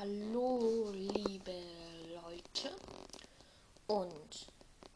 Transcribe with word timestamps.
Hallo, 0.00 0.92
liebe 0.92 1.60
Leute. 2.14 2.70
Und 3.88 4.46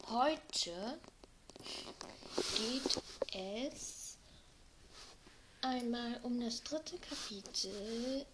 heute 0.07 0.97
geht 2.55 3.01
es 3.33 4.17
einmal 5.61 6.21
um 6.23 6.39
das 6.39 6.63
dritte 6.63 6.97
Kapitel 6.99 8.25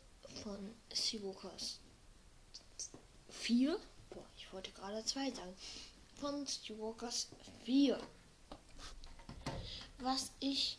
von 0.44 0.76
Sivokos 0.94 1.80
4. 3.30 3.80
Boah, 4.12 4.26
ich 4.38 4.54
wollte 4.54 4.72
gerade 4.74 5.04
zwei 5.06 5.32
sagen. 5.32 5.56
Von 6.22 6.46
Sivokos 6.46 7.30
4. 7.66 8.00
Was 10.02 10.32
ich 10.40 10.78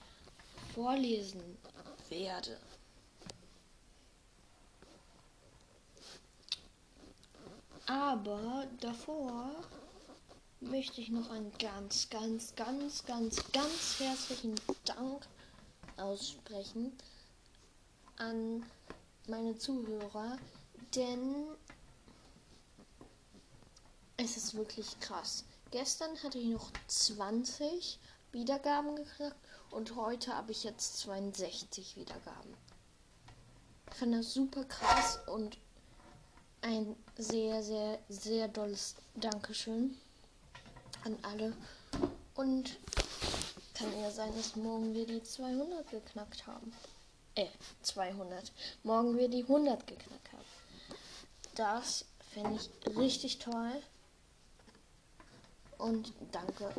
vorlesen 0.73 1.59
werde. 2.09 2.61
Aber 7.91 8.69
davor 8.81 9.51
möchte 10.61 11.01
ich 11.01 11.09
noch 11.09 11.29
einen 11.29 11.51
ganz, 11.59 12.09
ganz, 12.09 12.55
ganz, 12.55 13.05
ganz, 13.05 13.43
ganz 13.51 13.99
herzlichen 13.99 14.55
Dank 14.85 15.27
aussprechen 15.97 16.97
an 18.17 18.65
meine 19.27 19.59
Zuhörer, 19.59 20.39
denn 20.95 21.47
es 24.19 24.37
ist 24.37 24.55
wirklich 24.55 25.01
krass. 25.01 25.45
Gestern 25.73 26.17
hatte 26.23 26.39
ich 26.39 26.47
noch 26.47 26.71
20 26.87 27.99
Wiedergaben 28.31 28.95
geknackt 28.95 29.35
und 29.73 29.97
heute 29.97 30.37
habe 30.37 30.53
ich 30.53 30.63
jetzt 30.63 31.01
62 31.01 31.97
Wiedergaben. 31.97 32.55
Ich 33.91 33.97
fand 33.97 34.15
das 34.15 34.33
super 34.33 34.63
krass 34.63 35.19
und 35.27 35.59
ein 36.63 36.97
sehr, 37.17 37.63
sehr, 37.63 37.99
sehr 38.09 38.49
dolles 38.49 38.97
Dankeschön 39.15 39.97
an 41.05 41.17
alle. 41.23 41.53
Und 42.35 42.79
kann 43.75 43.99
ja 44.01 44.11
sein, 44.11 44.35
dass 44.37 44.57
morgen 44.57 44.95
wir 44.95 45.07
die 45.07 45.23
200 45.23 45.91
geknackt 45.91 46.47
haben. 46.47 46.73
Äh, 47.35 47.47
200. 47.83 48.53
Morgen 48.83 49.17
wir 49.17 49.29
die 49.29 49.43
100 49.43 49.87
geknackt 49.87 50.33
haben. 50.33 50.45
Das 51.55 52.05
fände 52.33 52.61
ich 52.61 52.97
richtig 52.97 53.39
toll. 53.39 53.83
Und 55.79 56.13
danke, 56.31 56.71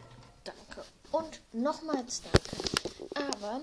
danke. 0.43 0.85
Und 1.11 1.41
nochmals 1.53 2.21
danke. 2.21 3.29
Aber 3.33 3.61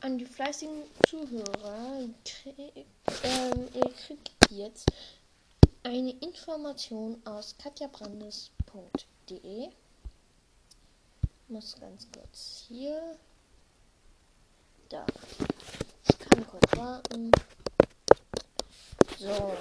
an 0.00 0.16
die 0.16 0.24
fleißigen 0.24 0.84
Zuhörer, 1.08 2.08
ähm, 3.22 3.68
ihr 3.74 3.92
kriegt 4.06 4.39
jetzt 4.50 4.90
eine 5.82 6.10
Information 6.10 7.20
aus 7.24 7.56
katjabrandes.de. 7.58 9.70
Muss 11.48 11.74
ganz 11.80 12.06
kurz 12.12 12.66
hier. 12.68 13.16
Da. 14.88 15.04
Ich 16.08 16.16
kann 16.18 16.46
kurz 16.46 16.76
warten. 16.76 17.32
So. 19.18 19.56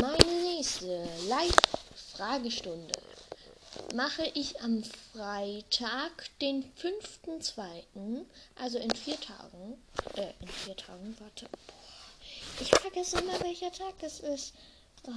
Meine 0.00 0.42
nächste 0.42 1.08
Live-Fragestunde 1.28 3.07
mache 3.94 4.30
ich 4.34 4.60
am 4.60 4.82
Freitag, 5.12 6.30
den 6.40 6.64
5.2., 6.74 8.24
also 8.56 8.78
in 8.78 8.90
vier 8.90 9.18
Tagen, 9.20 9.80
äh, 10.14 10.32
in 10.40 10.48
vier 10.48 10.76
Tagen, 10.76 11.16
warte, 11.20 11.48
ich 12.60 12.68
vergesse 12.70 13.18
immer, 13.20 13.40
welcher 13.40 13.72
Tag 13.72 13.94
das 14.00 14.20
ist. 14.20 14.54
Oh. 15.04 15.12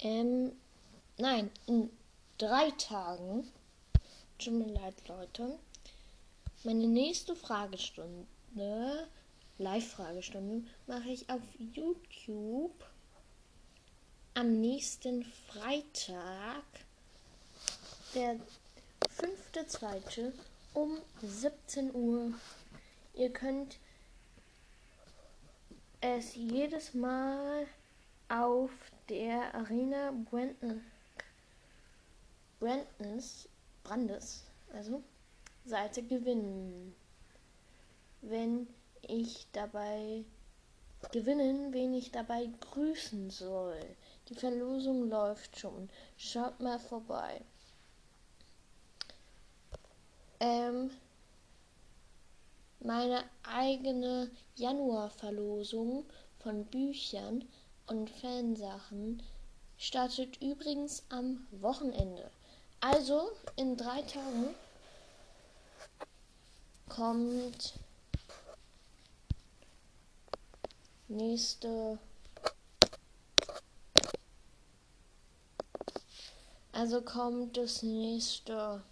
Ähm, 0.00 0.52
nein, 1.16 1.50
in 1.66 1.90
drei 2.38 2.70
Tagen, 2.72 3.50
tut 4.38 4.52
mir 4.54 4.72
leid, 4.72 4.94
Leute, 5.08 5.58
meine 6.64 6.86
nächste 6.86 7.34
Fragestunde, 7.34 9.08
Live-Fragestunde, 9.58 10.66
mache 10.86 11.10
ich 11.10 11.28
auf 11.30 11.42
YouTube 11.58 12.72
am 14.40 14.58
nächsten 14.58 15.22
Freitag, 15.48 16.64
der 18.14 18.36
5.2. 19.20 20.32
um 20.72 20.96
17 21.20 21.94
Uhr. 21.94 22.32
Ihr 23.12 23.30
könnt 23.34 23.76
es 26.00 26.34
jedes 26.36 26.94
Mal 26.94 27.66
auf 28.30 28.70
der 29.10 29.54
Arena 29.54 30.10
Brandon, 30.30 30.82
Brandons, 32.60 33.46
Brandes, 33.84 34.44
also 34.72 35.02
Seite 35.66 36.02
gewinnen. 36.02 36.94
Wenn 38.22 38.68
ich 39.02 39.48
dabei 39.52 40.24
gewinnen, 41.12 41.74
wen 41.74 41.92
ich 41.92 42.10
dabei 42.10 42.48
grüßen 42.72 43.28
soll. 43.28 43.84
Die 44.30 44.36
Verlosung 44.36 45.08
läuft 45.08 45.58
schon. 45.58 45.90
Schaut 46.16 46.60
mal 46.60 46.78
vorbei. 46.78 47.42
Ähm, 50.38 50.90
meine 52.78 53.24
eigene 53.42 54.30
Januarverlosung 54.54 56.06
von 56.38 56.64
Büchern 56.64 57.44
und 57.88 58.08
Fansachen 58.08 59.20
startet 59.76 60.40
übrigens 60.40 61.02
am 61.08 61.46
Wochenende. 61.50 62.30
Also 62.80 63.32
in 63.56 63.76
drei 63.76 64.00
Tagen 64.02 64.54
kommt 66.88 67.74
nächste 71.08 71.98
Also 76.80 77.02
kommt 77.02 77.58
das 77.58 77.82
nächste. 77.82 78.82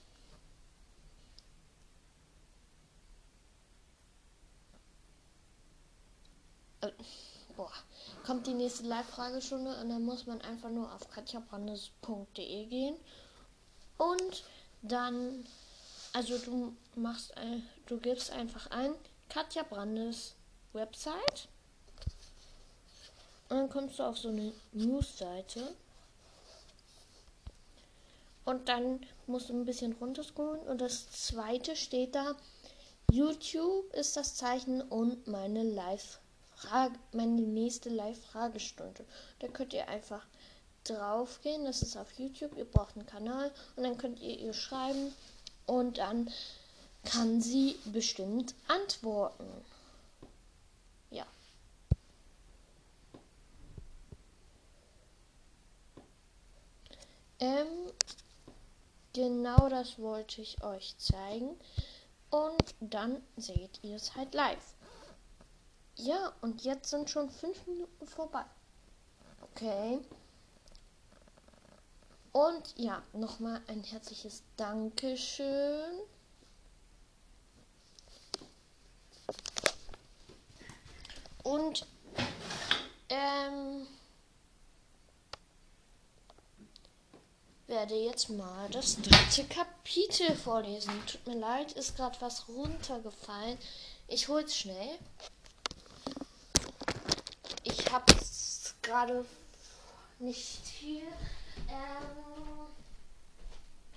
Äh, 6.82 6.91
boah. 7.56 7.72
Kommt 8.26 8.47
die 8.47 8.53
nächste 8.53 8.82
Live-Fragestunde 8.82 9.81
und 9.81 9.88
dann 9.88 10.04
muss 10.04 10.26
man 10.26 10.38
einfach 10.43 10.69
nur 10.69 10.93
auf 10.94 11.09
katjabrandes.de 11.09 12.66
gehen. 12.66 12.97
Und 13.97 14.44
dann, 14.82 15.47
also 16.12 16.37
du 16.37 16.76
machst, 16.94 17.34
ein, 17.38 17.66
du 17.87 17.97
gibst 17.97 18.31
einfach 18.31 18.70
ein 18.70 18.93
Katja 19.31 19.62
Brandes 19.62 20.34
Website. 20.75 21.49
Und 23.49 23.56
dann 23.56 23.70
kommst 23.70 23.99
du 23.99 24.03
auf 24.03 24.19
so 24.19 24.28
eine 24.28 24.53
News-Seite. 24.75 25.75
Und 28.48 28.70
dann 28.70 29.00
musst 29.26 29.50
du 29.50 29.53
ein 29.53 29.66
bisschen 29.66 29.92
runterscrollen. 29.92 30.62
Und 30.62 30.81
das 30.81 31.10
zweite 31.10 31.76
steht 31.76 32.14
da. 32.14 32.34
YouTube 33.12 33.92
ist 33.92 34.16
das 34.16 34.36
Zeichen 34.36 34.81
und 34.81 35.26
meine 35.26 35.62
Live 35.62 36.19
Frage, 36.54 36.98
meine 37.12 37.42
nächste 37.42 37.91
Live-Fragestunde. 37.91 39.04
Da 39.41 39.48
könnt 39.48 39.75
ihr 39.75 39.87
einfach 39.88 40.26
drauf 40.84 41.42
gehen. 41.42 41.66
Das 41.66 41.82
ist 41.82 41.98
auf 41.98 42.10
YouTube. 42.19 42.56
Ihr 42.56 42.64
braucht 42.64 42.97
einen 42.97 43.04
Kanal 43.04 43.53
und 43.76 43.82
dann 43.82 43.98
könnt 43.98 44.19
ihr 44.19 44.38
ihr 44.38 44.54
schreiben 44.54 45.12
und 45.66 45.98
dann 45.98 46.31
kann 47.04 47.43
sie 47.43 47.76
bestimmt 47.93 48.55
antworten. 48.67 49.44
Ja. 51.11 51.26
Ähm, 57.40 57.88
Genau 59.19 59.69
das 59.69 59.99
wollte 59.99 60.41
ich 60.41 60.62
euch 60.62 60.97
zeigen. 60.97 61.59
Und 62.31 62.76
dann 62.79 63.20
seht 63.37 63.82
ihr 63.82 63.97
es 63.97 64.15
halt 64.15 64.32
live. 64.32 64.76
Ja, 65.97 66.32
und 66.41 66.62
jetzt 66.62 66.91
sind 66.91 67.11
schon 67.11 67.29
fünf 67.29 67.67
Minuten 67.67 68.06
vorbei. 68.06 68.44
Okay. 69.43 69.99
Und 72.31 72.79
ja, 72.79 73.03
nochmal 73.12 73.61
ein 73.67 73.82
herzliches 73.82 74.44
Dankeschön. 74.56 75.99
Und 81.43 81.85
ähm, 83.09 83.85
werde 87.69 87.94
jetzt 87.94 88.31
mal 88.31 88.69
das 88.70 88.97
dritte 88.97 89.44
Kapitel 89.44 90.35
vorlesen. 90.35 90.91
Tut 91.06 91.26
mir 91.26 91.38
leid, 91.38 91.73
ist 91.73 91.97
gerade 91.97 92.19
was 92.20 92.49
runtergefallen. 92.49 93.59
Ich 94.09 94.26
hol's 94.29 94.56
schnell. 94.56 94.99
Ich 97.62 97.93
hab's 97.93 98.75
gerade 98.81 99.25
nicht 100.19 100.67
hier. 100.67 101.03
Ähm, 101.69 102.67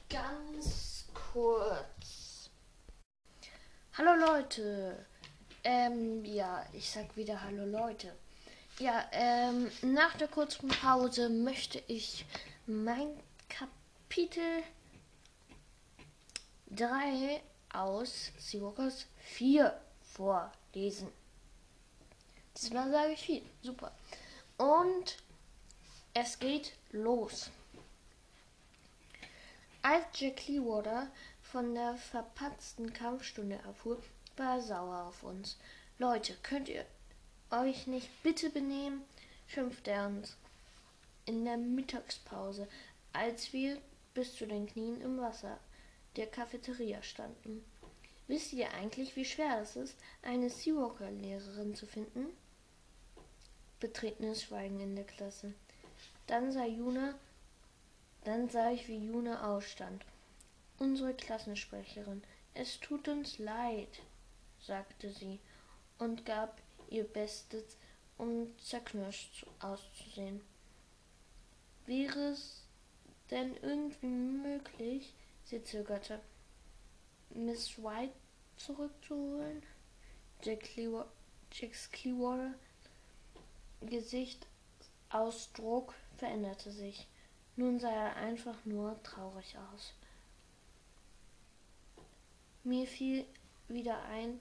ganz 0.10 1.06
kurz. 1.32 2.50
Hallo 3.98 4.14
Leute. 4.16 5.06
Ähm, 5.64 6.26
ja, 6.26 6.66
ich 6.74 6.90
sag 6.92 7.16
wieder 7.16 7.42
Hallo 7.42 7.66
Leute. 7.66 8.14
Ja, 8.80 9.06
ähm, 9.14 9.72
nach 9.82 10.18
der 10.18 10.28
kurzen 10.28 10.68
Pause 10.68 11.30
möchte 11.30 11.82
ich 11.88 12.26
mein 12.66 13.18
Kapitel 13.51 14.63
3 16.69 17.42
aus 17.74 18.31
Seawalkers 18.38 19.07
4 19.18 19.77
vorlesen. 20.01 21.09
Diesmal 22.56 22.89
sage 22.89 23.12
ich 23.12 23.19
viel. 23.19 23.44
Super. 23.62 23.92
Und 24.57 25.18
es 26.13 26.39
geht 26.39 26.74
los. 26.92 27.51
Als 29.81 30.06
Jack 30.13 30.38
Clearwater 30.38 31.12
von 31.42 31.75
der 31.75 31.95
verpatzten 31.98 32.94
Kampfstunde 32.94 33.59
erfuhr, 33.65 34.01
war 34.38 34.56
er 34.56 34.62
sauer 34.62 35.03
auf 35.07 35.24
uns. 35.24 35.57
Leute, 35.98 36.38
könnt 36.42 36.69
ihr 36.69 36.86
euch 37.50 37.86
nicht 37.86 38.09
bitte 38.24 38.50
benehmen? 38.50 39.03
schimpfte 39.48 39.92
er 39.92 40.07
uns 40.07 40.38
in 41.25 41.45
der 41.45 41.57
Mittagspause, 41.57 42.68
als 43.13 43.54
wir 43.54 43.81
bis 44.13 44.36
zu 44.36 44.46
den 44.46 44.68
Knien 44.68 45.02
im 45.02 45.19
Wasser 45.19 45.60
der 46.16 46.28
Cafeteria 46.28 47.02
standen. 47.02 47.63
Wisst 48.28 48.54
ihr 48.54 48.72
eigentlich, 48.74 49.16
wie 49.16 49.25
schwer 49.25 49.62
es 49.62 49.75
ist, 49.75 49.96
eine 50.22 50.50
Seawalker-Lehrerin 50.50 51.75
zu 51.75 51.86
finden? 51.86 52.28
Betretenes 53.80 54.44
Schweigen 54.44 54.80
in 54.80 54.96
der 54.96 55.06
Klasse. 55.06 55.54
Dann 56.28 56.52
sah 56.52 56.66
Juna, 56.66 57.16
dann 58.24 58.50
sah 58.50 58.72
ich, 58.72 58.88
wie 58.88 59.06
Juna 59.06 59.56
ausstand. 59.56 60.06
Unsere 60.78 61.13
Klassensprecherin. 61.13 62.24
Es 62.54 62.80
tut 62.80 63.08
uns 63.08 63.40
leid, 63.40 64.02
sagte 64.62 65.10
sie 65.12 65.40
und 65.98 66.25
gab 66.25 66.62
ihr 66.90 67.04
Bestes, 67.04 67.78
um 68.18 68.58
zerknirscht 68.60 69.46
auszusehen. 69.60 70.42
Wäre 71.86 72.30
es 72.30 72.61
denn 73.31 73.56
irgendwie 73.62 74.07
möglich, 74.07 75.13
sie 75.45 75.63
zögerte, 75.63 76.19
Miss 77.30 77.78
White 77.78 78.13
zurückzuholen? 78.57 79.63
Jacks 80.44 81.92
Clearwater 81.92 82.56
Gesichtsausdruck 83.81 85.94
veränderte 86.18 86.72
sich. 86.72 87.07
Nun 87.56 87.80
sah 87.80 87.92
er 87.92 88.16
einfach 88.16 88.66
nur 88.66 89.01
traurig 89.04 89.56
aus. 89.74 89.94
Mir 92.63 92.88
fiel 92.88 93.25
wieder 93.68 94.04
ein, 94.04 94.39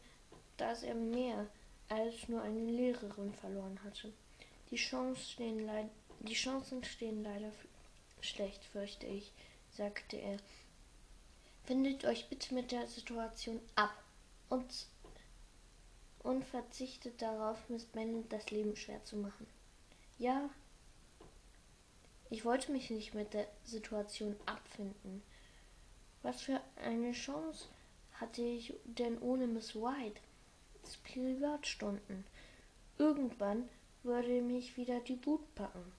dass 0.57 0.83
er 0.83 0.95
mehr 0.95 1.47
als 1.89 2.29
nur 2.29 2.43
eine 2.43 2.71
Lehrerin 2.71 3.33
verloren 3.33 3.83
hatte. 3.83 4.13
Die, 4.71 4.77
Chance 4.77 5.23
stehen 5.23 5.69
die 6.21 6.35
Chancen 6.35 6.85
stehen 6.85 7.25
leider 7.25 7.51
schlecht, 8.25 8.65
fürchte 8.65 9.07
ich, 9.07 9.33
sagte 9.71 10.17
er. 10.17 10.39
Findet 11.65 12.05
euch 12.05 12.29
bitte 12.29 12.55
mit 12.55 12.73
der 12.73 12.87
Situation 12.87 13.61
ab 13.77 13.93
und, 14.49 14.87
und 16.21 16.45
verzichtet 16.45 17.21
darauf, 17.23 17.69
Miss 17.69 17.85
Bennett 17.85 18.33
das 18.33 18.51
Leben 18.51 18.77
schwer 18.77 19.03
zu 19.05 19.17
machen. 19.17 19.47
Ja, 20.19 20.51
ich 22.29 22.45
wollte 22.45 22.73
mich 22.73 22.91
nicht 22.91 23.15
mit 23.15 23.35
der 23.35 23.49
Situation 23.65 24.37
abfinden. 24.47 25.23
Was 26.23 26.43
für 26.43 26.61
eine 26.77 27.13
Chance 27.13 27.69
hatte 28.13 28.43
ich 28.43 28.75
denn 28.85 29.19
ohne 29.21 29.47
Miss 29.47 29.75
White? 29.75 30.21
Privatstunden. 31.13 32.25
Irgendwann 32.99 33.69
würde 34.03 34.43
mich 34.43 34.77
wieder 34.77 35.01
die 35.01 35.25
Wut 35.27 35.55
packen. 35.55 35.93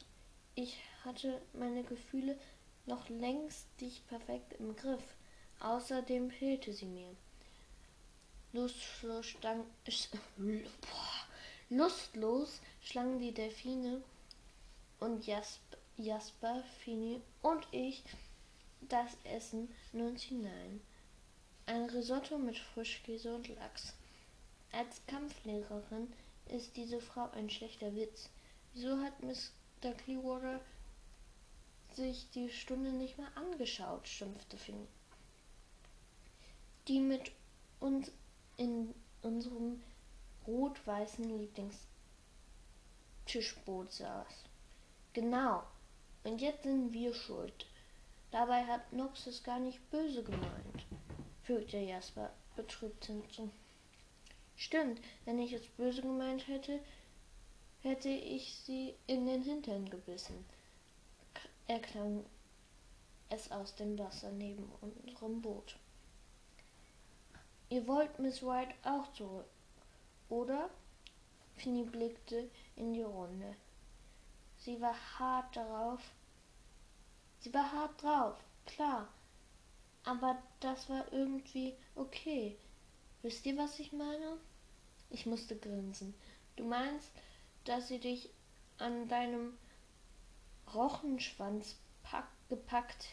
Ich 0.55 0.77
hatte 1.05 1.41
meine 1.53 1.83
Gefühle 1.83 2.37
noch 2.85 3.07
längst 3.09 3.67
nicht 3.79 4.07
perfekt 4.07 4.53
im 4.59 4.75
Griff. 4.75 5.03
Außerdem 5.59 6.31
fehlte 6.31 6.73
sie 6.73 6.85
mir. 6.85 7.15
Lustlos, 8.53 9.27
stank, 9.27 9.65
lustlos 11.69 12.59
schlangen 12.81 13.19
die 13.19 13.33
Delfine 13.33 14.01
und 14.99 15.25
Jasper, 15.25 15.77
Jasper, 15.97 16.63
Fini 16.79 17.21
und 17.41 17.65
ich 17.71 18.03
das 18.81 19.15
Essen 19.23 19.73
nun 19.93 20.17
hinein. 20.17 20.81
Ein 21.65 21.89
Risotto 21.89 22.37
mit 22.37 22.57
Frischkäse 22.57 23.33
und 23.33 23.47
Lachs. 23.55 23.93
Als 24.73 25.01
Kampflehrerin 25.07 26.11
ist 26.49 26.75
diese 26.75 26.99
Frau 26.99 27.29
ein 27.31 27.49
schlechter 27.49 27.95
Witz. 27.95 28.29
Wieso 28.73 28.99
hat 28.99 29.23
Mr. 29.83 29.93
Clearwater 29.93 30.61
sich 31.93 32.29
die 32.31 32.49
Stunde 32.51 32.91
nicht 32.91 33.17
mal 33.17 33.31
angeschaut, 33.33 34.07
schimpfte 34.07 34.55
Finn. 34.57 34.87
Die 36.87 36.99
mit 36.99 37.31
uns 37.79 38.11
in 38.57 38.93
unserem 39.23 39.81
rot-weißen 40.45 41.23
Lieblingstischboot 43.25 43.91
saß. 43.91 44.43
Genau. 45.13 45.63
Und 46.23 46.41
jetzt 46.41 46.61
sind 46.63 46.93
wir 46.93 47.15
schuld. 47.15 47.65
Dabei 48.29 48.63
hat 48.65 48.93
Nox 48.93 49.25
es 49.25 49.41
gar 49.43 49.59
nicht 49.59 49.89
böse 49.89 50.23
gemeint, 50.23 50.85
fügte 51.43 51.77
Jasper 51.77 52.31
betrübt 52.55 53.05
hinzu. 53.05 53.49
Stimmt, 54.55 55.01
wenn 55.25 55.39
ich 55.39 55.53
es 55.53 55.65
böse 55.65 56.03
gemeint 56.03 56.47
hätte, 56.47 56.79
hätte 57.81 58.09
ich 58.09 58.55
sie 58.65 58.95
in 59.07 59.25
den 59.25 59.41
Hintern 59.43 59.89
gebissen, 59.89 60.45
erklang 61.67 62.23
es 63.29 63.51
aus 63.51 63.75
dem 63.75 63.97
Wasser 63.97 64.31
neben 64.31 64.69
unserem 64.81 65.41
Boot. 65.41 65.77
Ihr 67.69 67.87
wollt 67.87 68.19
Miss 68.19 68.43
White 68.43 68.73
auch 68.83 69.11
zurück, 69.13 69.47
oder? 70.29 70.69
Finny 71.55 71.83
blickte 71.83 72.49
in 72.75 72.93
die 72.93 73.03
Runde. 73.03 73.55
Sie 74.57 74.79
war 74.81 74.95
hart 75.17 75.55
darauf. 75.55 76.01
Sie 77.39 77.53
war 77.53 77.71
hart 77.71 78.01
drauf, 78.01 78.35
klar. 78.65 79.07
Aber 80.03 80.41
das 80.59 80.89
war 80.89 81.11
irgendwie 81.11 81.73
okay. 81.95 82.57
Wisst 83.21 83.45
ihr, 83.45 83.57
was 83.57 83.79
ich 83.79 83.91
meine? 83.93 84.37
Ich 85.09 85.25
musste 85.25 85.55
grinsen. 85.55 86.13
Du 86.55 86.63
meinst, 86.63 87.11
dass 87.65 87.87
sie 87.87 87.99
dich 87.99 88.29
an 88.77 89.07
deinem 89.07 89.57
Rochenschwanz 90.73 91.75
pack, 92.03 92.27
gepackt 92.49 93.09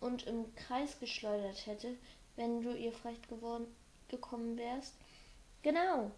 und 0.00 0.26
im 0.26 0.54
Kreis 0.54 0.98
geschleudert 0.98 1.66
hätte, 1.66 1.96
wenn 2.36 2.62
du 2.62 2.76
ihr 2.76 2.92
vielleicht 2.92 3.28
geworden, 3.28 3.66
gekommen 4.08 4.56
wärst? 4.56 4.94
Genau. 5.62 6.10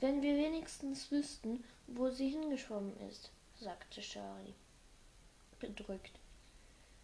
Wenn 0.00 0.22
wir 0.22 0.36
wenigstens 0.36 1.10
wüssten, 1.10 1.64
wo 1.86 2.10
sie 2.10 2.28
hingeschwommen 2.28 2.98
ist, 3.08 3.30
sagte 3.60 4.02
Shari 4.02 4.54
bedrückt. 5.64 6.18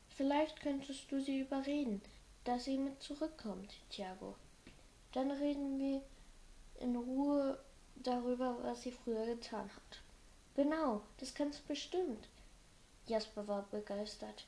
Vielleicht 0.09 0.61
könntest 0.61 1.11
du 1.11 1.21
sie 1.21 1.41
überreden, 1.41 2.03
dass 2.45 2.65
sie 2.65 2.77
mit 2.77 3.03
zurückkommt, 3.03 3.75
Thiago. 3.91 4.37
Dann 5.13 5.31
reden 5.31 5.79
wir 5.79 6.03
in 6.81 6.97
Ruhe 6.97 7.59
darüber, 8.03 8.59
was 8.63 8.83
sie 8.83 8.93
früher 8.93 9.27
getan 9.27 9.71
hat. 9.75 10.03
Genau, 10.55 11.03
das 11.19 11.35
kannst 11.35 11.61
du 11.61 11.69
bestimmt. 11.69 12.29
Jasper 13.07 13.47
war 13.49 13.63
begeistert. 13.71 14.47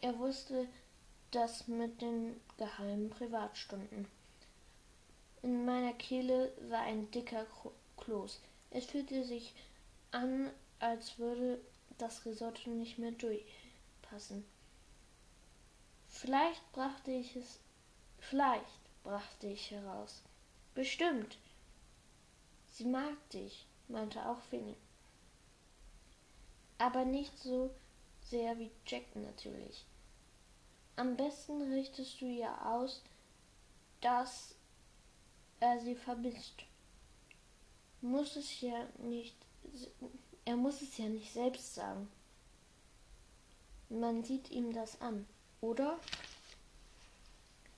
Er 0.00 0.18
wusste 0.18 0.68
das 1.30 1.68
mit 1.68 2.00
den 2.00 2.40
geheimen 2.56 3.10
Privatstunden. 3.10 4.06
In 5.42 5.64
meiner 5.64 5.92
Kehle 5.92 6.52
war 6.68 6.80
ein 6.80 7.10
dicker 7.10 7.46
Kloß. 7.96 8.40
Es 8.70 8.86
fühlte 8.86 9.24
sich 9.24 9.54
an, 10.10 10.50
als 10.78 11.18
würde 11.18 11.60
das 11.98 12.24
Risotto 12.24 12.70
nicht 12.70 12.98
mehr 12.98 13.12
durchpassen. 13.12 14.44
Vielleicht 16.08 16.72
brachte 16.72 17.10
ich 17.10 17.36
es, 17.36 17.60
vielleicht 18.18 19.02
brachte 19.04 19.46
ich 19.46 19.70
heraus. 19.70 20.22
Bestimmt. 20.74 21.38
Sie 22.78 22.84
mag 22.84 23.16
dich, 23.30 23.66
meinte 23.88 24.24
auch 24.24 24.40
Finny. 24.50 24.76
Aber 26.78 27.04
nicht 27.04 27.36
so 27.36 27.74
sehr 28.22 28.56
wie 28.56 28.70
Jack 28.86 29.16
natürlich. 29.16 29.84
Am 30.94 31.16
besten 31.16 31.60
richtest 31.72 32.20
du 32.20 32.26
ihr 32.26 32.64
aus, 32.64 33.02
dass 34.00 34.54
er 35.58 35.80
sie 35.80 35.96
vermisst. 35.96 36.62
Muss 38.00 38.36
es 38.36 38.60
ja 38.60 38.86
nicht, 38.98 39.34
er 40.44 40.54
muss 40.54 40.80
es 40.80 40.96
ja 40.98 41.06
nicht 41.06 41.32
selbst 41.32 41.74
sagen. 41.74 42.08
Man 43.88 44.22
sieht 44.22 44.52
ihm 44.52 44.72
das 44.72 45.00
an, 45.00 45.26
oder? 45.60 45.98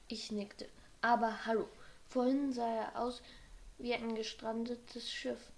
Ich 0.08 0.30
nickte. 0.30 0.68
Aber 1.00 1.46
hallo, 1.46 1.70
vorhin 2.10 2.52
sah 2.52 2.68
er 2.68 3.00
aus 3.00 3.22
wie 3.82 3.94
ein 3.94 4.14
gestrandetes 4.14 5.10
Schiff. 5.10 5.50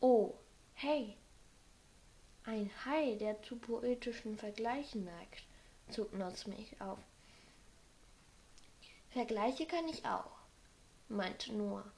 Oh, 0.00 0.34
hey. 0.74 1.16
Ein 2.44 2.70
Hai, 2.84 3.14
der 3.14 3.42
zu 3.42 3.56
poetischen 3.56 4.36
Vergleichen 4.36 5.04
neigt, 5.04 5.44
zog 5.90 6.12
Notz 6.12 6.46
mich 6.46 6.80
auf. 6.80 6.98
Vergleiche 9.10 9.66
kann 9.66 9.88
ich 9.88 10.04
auch, 10.04 10.32
meinte 11.08 11.54
Noah 11.54 11.90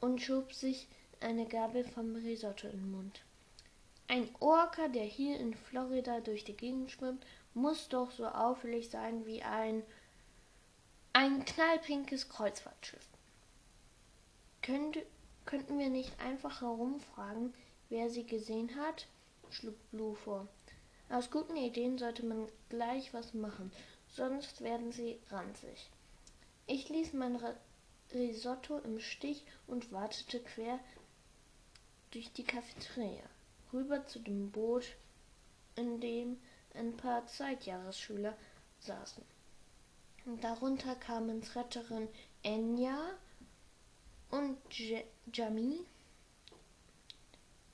und 0.00 0.20
schob 0.20 0.52
sich 0.52 0.86
eine 1.20 1.46
Gabel 1.46 1.84
vom 1.84 2.14
Risotto 2.14 2.68
in 2.68 2.78
den 2.78 2.90
Mund. 2.92 3.22
Ein 4.08 4.28
Orca, 4.38 4.88
der 4.88 5.04
hier 5.04 5.40
in 5.40 5.54
Florida 5.54 6.20
durch 6.20 6.44
die 6.44 6.56
Gegend 6.56 6.90
schwimmt, 6.90 7.26
muss 7.54 7.88
doch 7.88 8.10
so 8.10 8.26
auffällig 8.26 8.90
sein 8.90 9.26
wie 9.26 9.42
ein 9.42 9.82
ein 11.12 11.46
knallpinkes 11.46 12.28
Kreuzfahrtschiff. 12.28 13.08
Könnte, 14.66 15.06
könnten 15.44 15.78
wir 15.78 15.90
nicht 15.90 16.18
einfach 16.18 16.60
herumfragen, 16.60 17.54
wer 17.88 18.10
sie 18.10 18.26
gesehen 18.26 18.74
hat? 18.74 19.06
schlug 19.48 19.76
Blue 19.92 20.16
vor. 20.16 20.48
Aus 21.08 21.30
guten 21.30 21.54
Ideen 21.54 21.98
sollte 21.98 22.26
man 22.26 22.48
gleich 22.68 23.14
was 23.14 23.32
machen, 23.32 23.70
sonst 24.08 24.62
werden 24.62 24.90
sie 24.90 25.20
ranzig. 25.30 25.88
Ich 26.66 26.88
ließ 26.88 27.12
mein 27.12 27.38
Risotto 28.12 28.78
im 28.78 28.98
Stich 28.98 29.44
und 29.68 29.92
wartete 29.92 30.40
quer 30.40 30.80
durch 32.10 32.32
die 32.32 32.42
Cafeteria 32.42 33.22
rüber 33.72 34.04
zu 34.06 34.18
dem 34.18 34.50
Boot, 34.50 34.96
in 35.76 36.00
dem 36.00 36.40
ein 36.74 36.96
paar 36.96 37.24
Zweitjahresschüler 37.28 38.36
saßen. 38.80 39.22
Darunter 40.40 40.96
kamen 40.96 41.40
Retterin 41.54 42.08
Enya 42.42 43.16
und 44.30 44.58
Jamie 45.32 45.84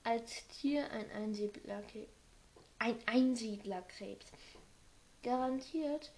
als 0.04 0.46
Tier 0.48 0.90
ein 0.90 1.10
Einsiedlerkrebs. 1.12 2.10
Ein 2.78 2.96
Einsiedlerkrebs. 3.06 4.26
Garantiert 5.22 6.12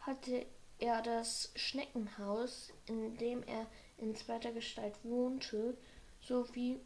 hatte 0.00 0.46
er 0.78 1.02
das 1.02 1.50
Schneckenhaus, 1.56 2.72
in 2.86 3.16
dem 3.18 3.42
er 3.42 3.66
in 3.96 4.14
zweiter 4.14 4.52
Gestalt 4.52 4.94
wohnte, 5.02 5.76
sowie, 6.20 6.78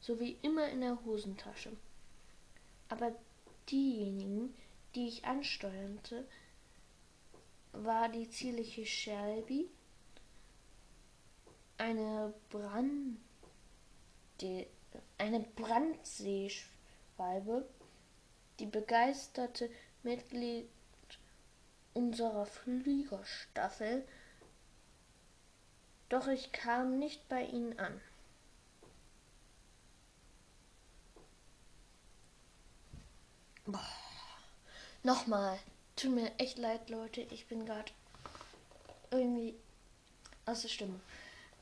sowie 0.00 0.38
immer 0.40 0.68
in 0.70 0.80
der 0.80 1.04
Hosentasche. 1.04 1.76
Aber 2.88 3.14
diejenigen, 3.70 4.54
die 4.94 5.08
ich 5.08 5.26
ansteuerte, 5.26 6.26
war 7.72 8.08
die 8.08 8.28
zierliche 8.28 8.84
Shelby, 8.84 9.70
eine 11.78 12.34
Brand 12.50 13.18
die, 14.40 14.66
eine 15.18 15.40
Brandseeschwalbe, 15.40 17.68
die 18.58 18.66
begeisterte 18.66 19.70
Mitglied 20.02 20.68
unserer 21.94 22.46
Fliegerstaffel, 22.46 24.04
doch 26.08 26.26
ich 26.28 26.52
kam 26.52 26.98
nicht 26.98 27.28
bei 27.28 27.44
ihnen 27.44 27.78
an. 27.78 28.00
Boah. 33.66 33.86
Nochmal. 35.02 35.58
Tut 36.00 36.14
mir 36.14 36.32
echt 36.38 36.56
leid, 36.56 36.88
Leute. 36.88 37.20
Ich 37.30 37.46
bin 37.46 37.66
gerade 37.66 37.92
irgendwie 39.10 39.54
aus 40.46 40.62
der 40.62 40.68
Stimme. 40.68 40.98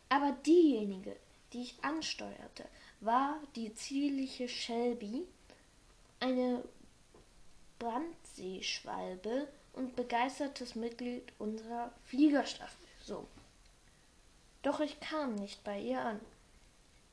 Aber 0.09 0.31
diejenige, 0.47 1.17
die 1.53 1.63
ich 1.63 1.83
ansteuerte, 1.83 2.65
war 3.01 3.41
die 3.57 3.75
zierliche 3.75 4.49
Shelby, 4.49 5.27
eine 6.21 6.63
Brandseeschwalbe 7.81 9.49
und 9.73 9.97
begeistertes 9.97 10.77
Mitglied 10.77 11.33
unserer 11.41 11.93
Fliegerstaffel. 12.05 12.87
So. 13.03 13.27
Doch 14.63 14.79
ich 14.79 15.01
kam 15.01 15.35
nicht 15.35 15.65
bei 15.65 15.81
ihr 15.81 16.01
an, 16.01 16.21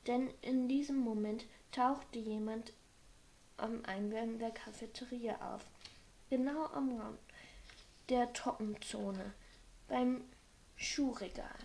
denn 0.06 0.30
in 0.42 0.68
diesem 0.68 0.98
Moment 0.98 1.44
tauchte 1.72 2.20
jemand 2.20 2.72
am 3.56 3.84
Eingang 3.84 4.38
der 4.38 4.52
Cafeteria 4.52 5.54
auf 5.54 5.64
genau 6.30 6.66
am 6.66 6.98
Rand 6.98 7.18
der 8.08 8.32
Trockenzone 8.32 9.34
beim 9.88 10.22
Schuhregal. 10.76 11.58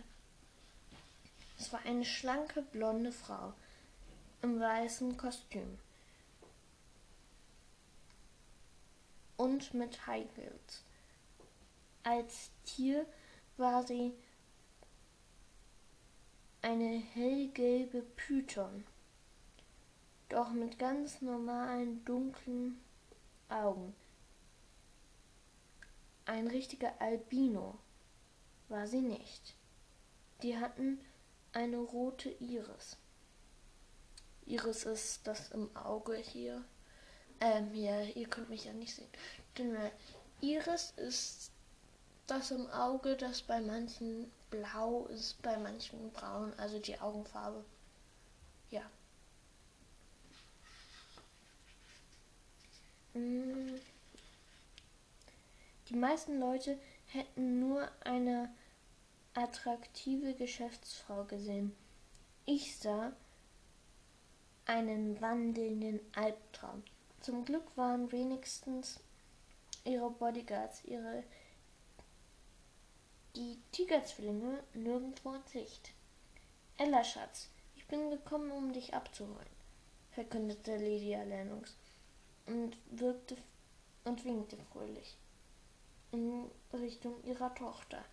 Es 1.58 1.72
war 1.72 1.82
eine 1.86 2.06
schlanke 2.06 2.62
blonde 2.62 3.12
Frau 3.12 3.54
im 4.42 4.60
weißen 4.60 5.18
Kostüm 5.18 5.78
und 9.38 9.74
mit 9.74 10.08
High 10.08 10.28
Heels. 10.36 10.84
Als 12.04 12.50
Tier 12.66 13.06
war 13.58 13.84
sie 13.84 14.14
eine 16.64 16.98
hellgelbe 16.98 18.02
Python, 18.02 18.84
doch 20.30 20.52
mit 20.52 20.80
ganz 20.80 21.22
normalen 21.22 22.04
dunklen 22.06 22.80
Augen 23.50 23.96
ein 26.32 26.48
richtiger 26.48 26.94
Albino 27.02 27.78
war 28.70 28.88
sie 28.88 29.02
nicht. 29.02 29.54
Die 30.42 30.58
hatten 30.58 30.98
eine 31.52 31.78
rote 31.78 32.30
Iris. 32.30 32.96
Iris 34.46 34.86
ist 34.86 35.28
das 35.28 35.52
im 35.52 35.76
Auge 35.76 36.16
hier. 36.16 36.64
Ähm, 37.42 37.74
ja, 37.76 38.02
ihr 38.04 38.30
könnt 38.30 38.50
mich 38.50 38.64
ja 38.64 38.72
nicht 38.72 38.96
sehen. 38.96 39.92
Iris 40.40 40.94
ist 40.96 41.52
das 42.28 42.52
im 42.52 42.66
Auge, 42.70 43.18
das 43.18 43.42
bei 43.42 43.60
manchen 43.60 44.32
blau 44.50 45.08
ist, 45.08 45.42
bei 45.42 45.58
manchen 45.58 46.12
braun, 46.14 46.54
also 46.56 46.80
die 46.80 46.98
Augenfarbe. 46.98 47.66
Ja. 48.70 48.90
Mm. 53.14 53.76
Die 55.92 55.98
meisten 55.98 56.40
Leute 56.40 56.80
hätten 57.08 57.60
nur 57.60 57.86
eine 58.06 58.50
attraktive 59.34 60.34
Geschäftsfrau 60.36 61.26
gesehen. 61.26 61.76
Ich 62.46 62.78
sah 62.78 63.12
einen 64.66 65.20
wandelnden 65.20 66.00
Albtraum. 66.16 66.82
Zum 67.20 67.44
Glück 67.44 67.76
waren 67.76 68.10
wenigstens 68.14 69.02
ihre 69.84 70.10
Bodyguards, 70.12 70.86
ihre 70.86 71.26
die 73.36 73.60
Tigerzwillinge 73.74 74.64
nirgendwo 74.74 75.34
in 75.34 75.46
Sicht. 75.48 75.92
Ella, 76.78 77.04
Schatz, 77.04 77.50
ich 77.76 77.86
bin 77.88 78.10
gekommen, 78.10 78.52
um 78.52 78.72
dich 78.72 78.94
abzuholen, 78.94 79.52
verkündete 80.12 80.78
Lydia 80.78 81.24
Lennox 81.24 81.76
und 82.46 82.78
wirkte 82.92 83.36
und 84.06 84.24
winkte 84.24 84.56
fröhlich 84.72 85.18
in 86.12 86.50
Richtung 86.74 87.24
ihrer 87.24 87.54
Tochter. 87.56 88.04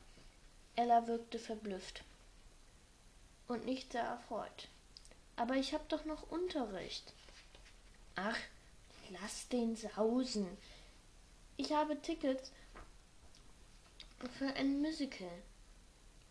Ella 0.76 1.06
wirkte 1.06 1.38
verblüfft 1.38 2.04
und 3.48 3.64
nicht 3.64 3.92
sehr 3.92 4.02
erfreut. 4.02 4.68
Aber 5.36 5.54
ich 5.54 5.74
hab 5.74 5.88
doch 5.88 6.04
noch 6.04 6.30
Unterricht. 6.30 7.12
Ach, 8.14 8.38
lass 9.10 9.48
den 9.48 9.76
sausen. 9.76 10.46
Ich 11.56 11.72
habe 11.72 12.00
Tickets 12.00 12.52
für 14.38 14.52
ein 14.54 14.80
Musical. 14.80 15.42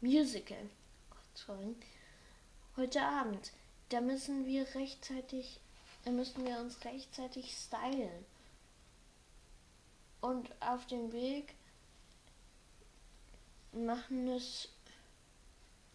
Musical. 0.02 0.70
sorry. 1.34 1.76
Heute 2.76 3.02
Abend. 3.02 3.52
Da 3.90 4.02
müssen 4.02 4.46
wir 4.46 4.68
rechtzeitig, 4.76 5.60
da 6.04 6.12
müssen 6.12 6.46
wir 6.46 6.60
uns 6.60 6.84
rechtzeitig 6.84 7.56
stylen. 7.56 8.26
Und 10.20 10.50
auf 10.62 10.86
dem 10.88 11.14
Weg 11.14 11.56
machen 13.78 14.28
es 14.28 14.70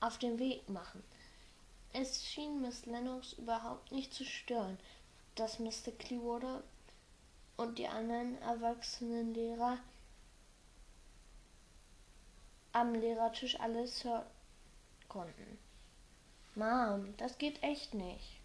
auf 0.00 0.18
dem 0.18 0.38
Weg 0.38 0.68
machen. 0.68 1.02
Es 1.92 2.24
schien 2.24 2.62
Miss 2.62 2.86
Lennox 2.86 3.34
überhaupt 3.34 3.92
nicht 3.92 4.14
zu 4.14 4.24
stören, 4.24 4.78
dass 5.34 5.58
Mr. 5.58 5.92
Clearwater 5.98 6.62
und 7.56 7.78
die 7.78 7.86
anderen 7.86 8.40
erwachsenen 8.42 9.34
Lehrer 9.34 9.78
am 12.72 12.94
Lehrertisch 12.94 13.60
alles 13.60 14.04
hören 14.04 14.26
konnten. 15.08 15.58
Mom, 16.54 17.14
das 17.18 17.38
geht 17.38 17.62
echt 17.62 17.94
nicht, 17.94 18.40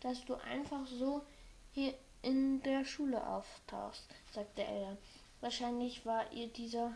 dass 0.00 0.24
du 0.24 0.34
einfach 0.34 0.86
so 0.86 1.22
hier 1.72 1.94
in 2.22 2.62
der 2.62 2.84
Schule 2.84 3.26
auftauchst, 3.26 4.04
sagte 4.32 4.64
Ella. 4.64 4.96
Wahrscheinlich 5.40 6.04
war 6.04 6.30
ihr 6.32 6.48
dieser 6.48 6.92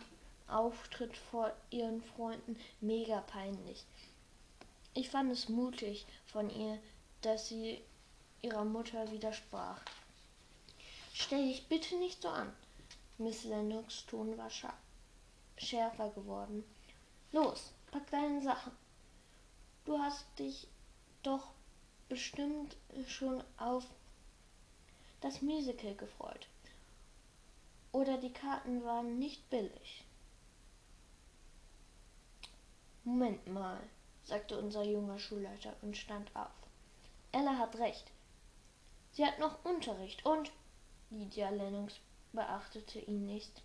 Auftritt 0.47 1.17
vor 1.17 1.53
ihren 1.71 2.03
Freunden 2.03 2.59
mega 2.81 3.21
peinlich. 3.23 3.85
Ich 4.93 5.11
fand 5.11 5.33
es 5.33 5.49
mutig 5.49 6.07
von 6.27 6.51
ihr, 6.51 6.79
dass 7.23 7.49
sie 7.49 7.81
ihrer 8.43 8.65
Mutter 8.65 9.11
widersprach. 9.11 9.81
Stell 11.13 11.47
dich 11.49 11.67
bitte 11.69 11.97
nicht 11.97 12.23
so 12.23 12.29
an. 12.29 12.53
Miss 13.19 13.45
Lennox 13.45 14.05
Ton 14.07 14.37
war 14.37 14.51
schärfer 15.57 16.11
geworden. 16.11 16.65
Los, 17.33 17.73
pack 17.91 18.11
deine 18.11 18.43
Sachen. 18.43 18.73
Du 19.85 19.99
hast 19.99 20.27
dich 20.39 20.67
doch 21.23 21.53
bestimmt 22.09 22.77
schon 23.07 23.43
auf 23.57 23.85
das 25.21 25.41
Musical 25.43 25.95
gefreut. 25.95 26.47
Oder 27.93 28.19
die 28.19 28.33
Karten 28.33 28.85
waren 28.85 29.19
nicht 29.19 29.49
billig. 29.51 30.04
Moment 33.05 33.47
mal, 33.47 33.79
sagte 34.25 34.59
unser 34.59 34.83
junger 34.83 35.19
Schulleiter 35.19 35.75
und 35.83 35.97
stand 35.97 36.35
auf. 36.35 36.51
Ella 37.33 37.59
hat 37.59 37.77
recht. 37.77 38.11
Sie 39.13 39.25
hat 39.25 39.39
noch 39.39 39.65
Unterricht 39.65 40.25
und 40.25 40.51
Lydia 41.11 41.51
Lennox 41.51 42.01
beachtete 42.33 42.99
ihn 43.01 43.27
nicht. 43.27 43.63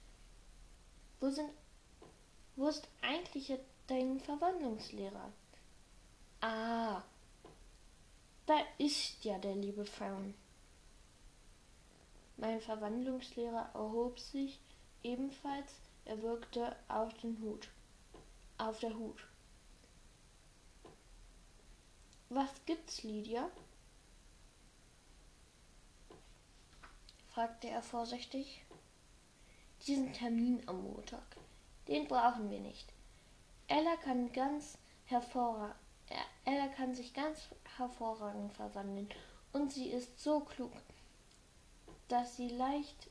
Wo 1.19 1.29
sind 1.29 1.49
wo 2.55 2.67
ist 2.67 2.89
eigentlich 3.01 3.57
dein 3.87 4.19
Verwandlungslehrer? 4.19 5.31
Ah, 6.41 7.01
da 8.45 8.55
ist 8.77 9.23
ja 9.23 9.37
der 9.37 9.55
liebe 9.55 9.85
Farron. 9.85 10.33
Mein 12.35 12.59
Verwandlungslehrer 12.59 13.69
erhob 13.73 14.19
sich 14.19 14.59
ebenfalls, 15.03 15.79
er 16.03 16.21
wirkte 16.21 16.75
auf 16.89 17.13
den 17.19 17.39
Hut, 17.41 17.69
auf 18.59 18.79
der 18.79 18.95
Hut. 18.95 19.27
Was 22.29 22.49
gibt's, 22.65 23.03
Lydia? 23.03 23.49
fragte 27.29 27.69
er 27.69 27.81
vorsichtig. 27.81 28.65
Diesen 29.87 30.13
Termin 30.13 30.61
am 30.67 30.83
Montag. 30.83 31.37
Den 31.87 32.07
brauchen 32.07 32.49
wir 32.49 32.59
nicht. 32.59 32.91
Ella 33.67 33.95
kann 33.97 34.31
ganz 34.33 34.77
hervorragend, 35.05 35.75
Ella 36.43 36.67
kann 36.69 36.93
sich 36.93 37.13
ganz 37.13 37.49
hervorragend 37.77 38.53
verwandeln 38.53 39.09
und 39.53 39.71
sie 39.71 39.89
ist 39.89 40.19
so 40.19 40.41
klug, 40.41 40.71
dass 42.07 42.35
sie 42.35 42.49
leicht 42.49 43.09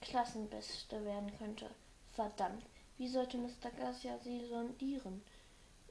Klassenbeste 0.00 1.04
werden 1.04 1.36
könnte. 1.38 1.70
Verdammt, 2.12 2.64
wie 3.04 3.08
sollte 3.08 3.36
Mr. 3.36 3.70
Garcia 3.76 4.18
sie 4.20 4.46
sondieren, 4.46 5.20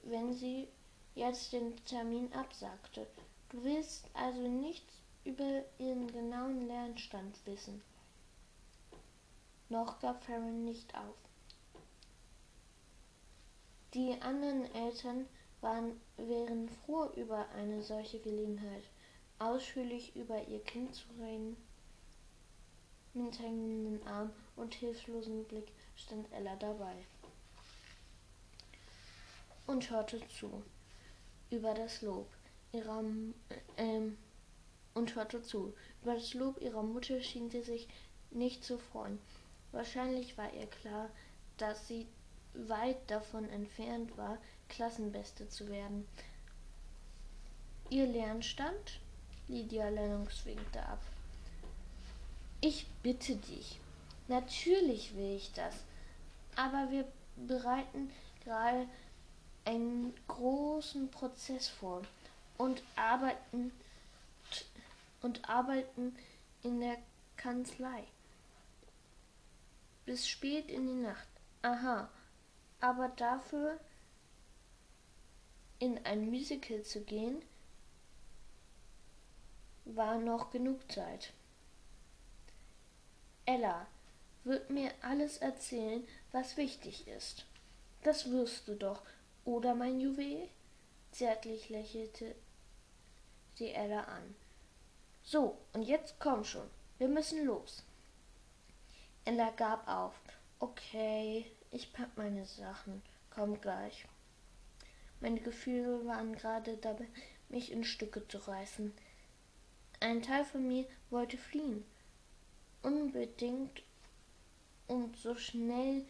wenn 0.02 0.34
sie 0.34 0.68
jetzt 1.14 1.54
den 1.54 1.76
Termin 1.86 2.34
absagte? 2.34 3.06
Du 3.50 3.64
willst 3.64 4.10
also 4.16 4.48
nichts 4.48 4.92
über 5.24 5.64
ihren 5.78 6.12
genauen 6.12 6.66
Lernstand 6.66 7.38
wissen. 7.46 7.84
Noch 9.70 10.00
gab 10.00 10.24
Farron 10.24 10.66
nicht 10.66 10.96
auf. 10.96 11.16
Die 13.94 14.20
anderen 14.20 14.66
Eltern 14.74 15.28
waren, 15.62 16.02
wären 16.18 16.68
froh 16.68 17.12
über 17.16 17.48
eine 17.50 17.84
solche 17.84 18.22
Gelegenheit, 18.22 18.86
ausführlich 19.38 20.16
über 20.16 20.48
ihr 20.48 20.64
Kind 20.64 20.96
zu 20.96 21.06
reden. 21.22 21.58
Mit 23.14 23.38
hängenden 23.38 24.02
Arm 24.08 24.32
und 24.56 24.74
hilflosem 24.74 25.44
Blick 25.44 25.72
stand 25.96 26.32
Ella 26.32 26.56
dabei 26.56 26.96
und 29.68 29.90
hörte 29.90 30.22
zu 30.28 30.64
über 31.50 31.74
das 31.74 32.02
Lob 32.02 32.28
ihrer 32.72 33.04
ähm, 33.78 34.18
und 34.94 35.16
hörte 35.16 35.42
zu. 35.42 35.74
Über 36.02 36.16
das 36.16 36.34
Lob 36.34 36.62
ihrer 36.62 36.84
Mutter 36.84 37.22
schien 37.22 37.50
sie 37.50 37.62
sich 37.62 37.88
nicht 38.32 38.64
zu 38.64 38.78
freuen. 38.78 39.20
Wahrscheinlich 39.72 40.38
war 40.38 40.52
ihr 40.54 40.68
klar, 40.68 41.10
dass 41.58 41.88
sie 41.88 42.08
weit 42.54 43.10
davon 43.10 43.50
entfernt 43.50 44.16
war, 44.18 44.38
Klassenbeste 44.70 45.50
zu 45.50 45.68
werden. 45.70 46.08
Ihr 47.90 48.08
Lernstand? 48.08 49.00
Lydia 49.48 49.90
Lennox 49.90 50.46
winkte 50.46 50.84
ab. 50.86 51.02
Ich 52.62 52.88
bitte 53.04 53.36
dich. 53.36 53.80
Natürlich 54.28 55.16
will 55.16 55.36
ich 55.36 55.52
das. 55.54 55.76
Aber 56.56 56.92
wir 56.92 57.06
bereiten 57.36 58.12
gerade 58.44 58.88
einen 59.66 60.14
großen 60.28 61.10
Prozess 61.10 61.68
vor 61.68 62.04
und 62.58 62.84
arbeiten 62.96 63.72
und 65.22 65.50
arbeiten 65.50 66.16
in 66.62 66.80
der 66.80 66.98
Kanzlei. 67.38 68.04
Bis 70.06 70.28
spät 70.28 70.70
in 70.70 70.86
die 70.86 71.02
Nacht. 71.02 71.28
Aha, 71.62 72.10
aber 72.82 73.08
dafür 73.10 73.80
in 75.80 76.06
ein 76.06 76.30
Musical 76.30 76.84
zu 76.84 77.02
gehen, 77.02 77.42
war 79.86 80.18
noch 80.18 80.50
genug 80.52 80.92
Zeit. 80.92 81.34
Ella 83.46 83.88
wird 84.44 84.70
mir 84.70 84.92
alles 85.02 85.38
erzählen, 85.38 86.06
was 86.32 86.58
wichtig 86.58 87.08
ist. 87.08 87.46
Das 88.04 88.30
wirst 88.32 88.68
du 88.68 88.76
doch, 88.76 89.02
oder 89.46 89.76
mein 89.76 90.00
Juwel? 90.00 90.50
Zärtlich 91.12 91.70
lächelte 91.70 92.36
sie 93.56 93.70
Ella 93.70 94.02
an. 94.02 94.36
So, 95.24 95.58
und 95.74 95.84
jetzt 95.84 96.16
komm 96.20 96.44
schon, 96.44 96.70
wir 96.98 97.08
müssen 97.08 97.46
los. 97.46 97.84
Ella 99.26 99.52
gab 99.52 99.88
auf. 99.88 100.14
Okay, 100.60 101.46
ich 101.72 101.94
pack 101.94 102.10
meine 102.18 102.46
Sachen. 102.46 103.02
Komm 103.30 103.62
gleich. 103.62 104.06
Meine 105.22 105.40
Gefühle 105.40 106.06
waren 106.06 106.36
gerade 106.36 106.76
dabei, 106.78 107.08
mich 107.50 107.72
in 107.72 107.84
Stücke 107.84 108.28
zu 108.28 108.38
reißen. 108.38 108.94
Ein 110.02 110.22
Teil 110.22 110.44
von 110.44 110.68
mir 110.68 110.86
wollte 111.10 111.38
fliehen. 111.38 111.86
Unbedingt 112.82 113.82
und 114.88 115.16
so 115.18 115.36
schnell 115.36 116.06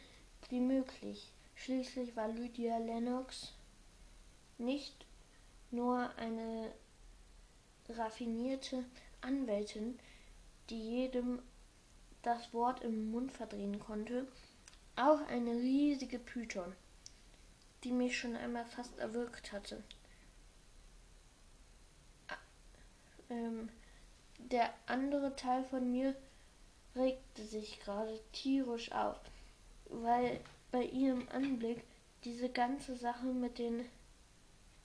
wie 0.49 0.59
möglich. 0.59 1.31
Schließlich 1.55 2.15
war 2.15 2.27
Lydia 2.27 2.77
Lennox 2.77 3.53
nicht 4.57 5.05
nur 5.71 6.09
eine 6.17 6.71
raffinierte 7.89 8.83
Anwältin, 9.21 9.99
die 10.69 10.79
jedem 10.79 11.41
das 12.21 12.53
Wort 12.53 12.81
im 12.83 13.11
Mund 13.11 13.31
verdrehen 13.31 13.79
konnte, 13.79 14.27
auch 14.95 15.21
eine 15.27 15.51
riesige 15.51 16.19
Python, 16.19 16.73
die 17.83 17.91
mich 17.91 18.17
schon 18.17 18.35
einmal 18.35 18.65
fast 18.65 18.97
erwürgt 18.99 19.51
hatte. 19.51 19.83
Ähm, 23.29 23.69
der 24.37 24.73
andere 24.85 25.35
Teil 25.35 25.63
von 25.63 25.91
mir 25.91 26.15
regte 26.95 27.43
sich 27.43 27.79
gerade 27.79 28.19
tierisch 28.31 28.91
auf, 28.91 29.19
weil 29.85 30.39
bei 30.71 30.83
ihrem 30.83 31.27
Anblick 31.29 31.83
diese 32.23 32.49
ganze 32.49 32.95
Sache 32.95 33.25
mit 33.25 33.59
den 33.59 33.85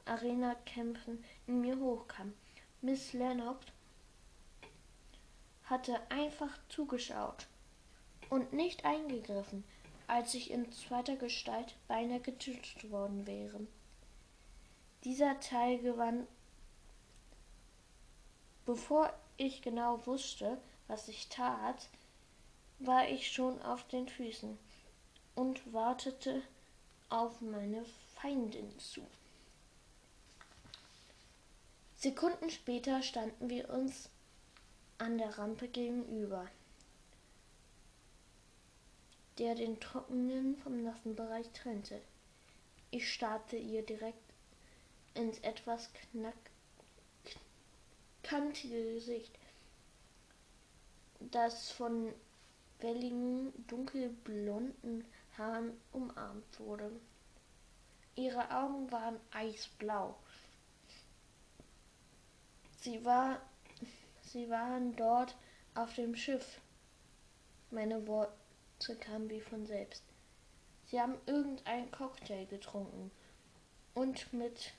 Arena-Kämpfen 0.05 1.25
in 1.47 1.61
mir 1.61 1.79
hochkam. 1.79 2.33
Miss 2.81 3.13
Lennox 3.13 3.67
hatte 5.65 6.01
einfach 6.11 6.59
zugeschaut 6.69 7.47
und 8.31 8.53
nicht 8.53 8.85
eingegriffen 8.85 9.65
als 10.09 10.33
ich 10.35 10.51
in 10.51 10.73
zweiter 10.73 11.17
Gestalt 11.17 11.77
beinahe 11.87 12.21
getötet 12.21 12.91
worden 12.91 13.27
wäre. 13.27 13.61
Dieser 15.05 15.39
Teil 15.39 15.79
gewann, 15.79 16.27
bevor 18.65 19.13
ich 19.37 19.63
genau 19.63 20.05
wusste, 20.07 20.59
was 20.89 21.09
ich 21.09 21.29
tat, 21.29 21.89
war 22.79 23.09
ich 23.09 23.31
schon 23.31 23.61
auf 23.63 23.87
den 23.89 24.09
Füßen 24.09 24.59
und 25.35 25.73
wartete 25.73 26.43
auf 27.09 27.41
meine 27.41 27.85
Feindin 28.15 28.79
zu. 28.79 29.07
Sekunden 31.97 32.51
später 32.51 33.03
standen 33.03 33.51
wir 33.51 33.71
uns 33.71 34.09
an 34.99 35.19
der 35.19 35.37
Rampe 35.39 35.69
gegenüber, 35.69 36.47
der 39.39 39.55
den 39.55 39.81
trockenen 39.81 40.57
vom 40.59 40.83
nassen 40.83 41.17
Bereich 41.17 41.49
trennte. 41.51 42.01
Ich 42.91 43.13
starrte 43.13 43.57
ihr 43.57 43.83
direkt 43.83 44.19
ins 45.15 45.39
etwas 45.41 45.91
knack 45.93 46.35
kantige 48.23 48.95
Gesicht, 48.95 49.37
das 51.19 51.71
von 51.73 52.13
welligen, 52.81 53.53
dunkelblonden 53.67 55.05
Haaren 55.37 55.73
umarmt 55.93 56.61
wurde. 56.61 56.91
Ihre 58.15 58.51
Augen 58.51 58.91
waren 58.91 59.21
eisblau. 59.31 60.17
Sie, 62.79 63.05
war, 63.05 63.41
sie 64.23 64.49
waren 64.51 64.95
dort 64.97 65.37
auf 65.75 65.95
dem 65.95 66.17
Schiff. 66.17 66.61
Meine 67.71 68.07
Worte 68.07 68.97
kamen 69.01 69.29
wie 69.31 69.41
von 69.41 69.67
selbst. 69.67 70.03
Sie 70.87 71.01
haben 71.01 71.17
irgendeinen 71.27 71.91
Cocktail 71.91 72.47
getrunken 72.47 73.11
und 73.95 74.33
mit 74.33 74.73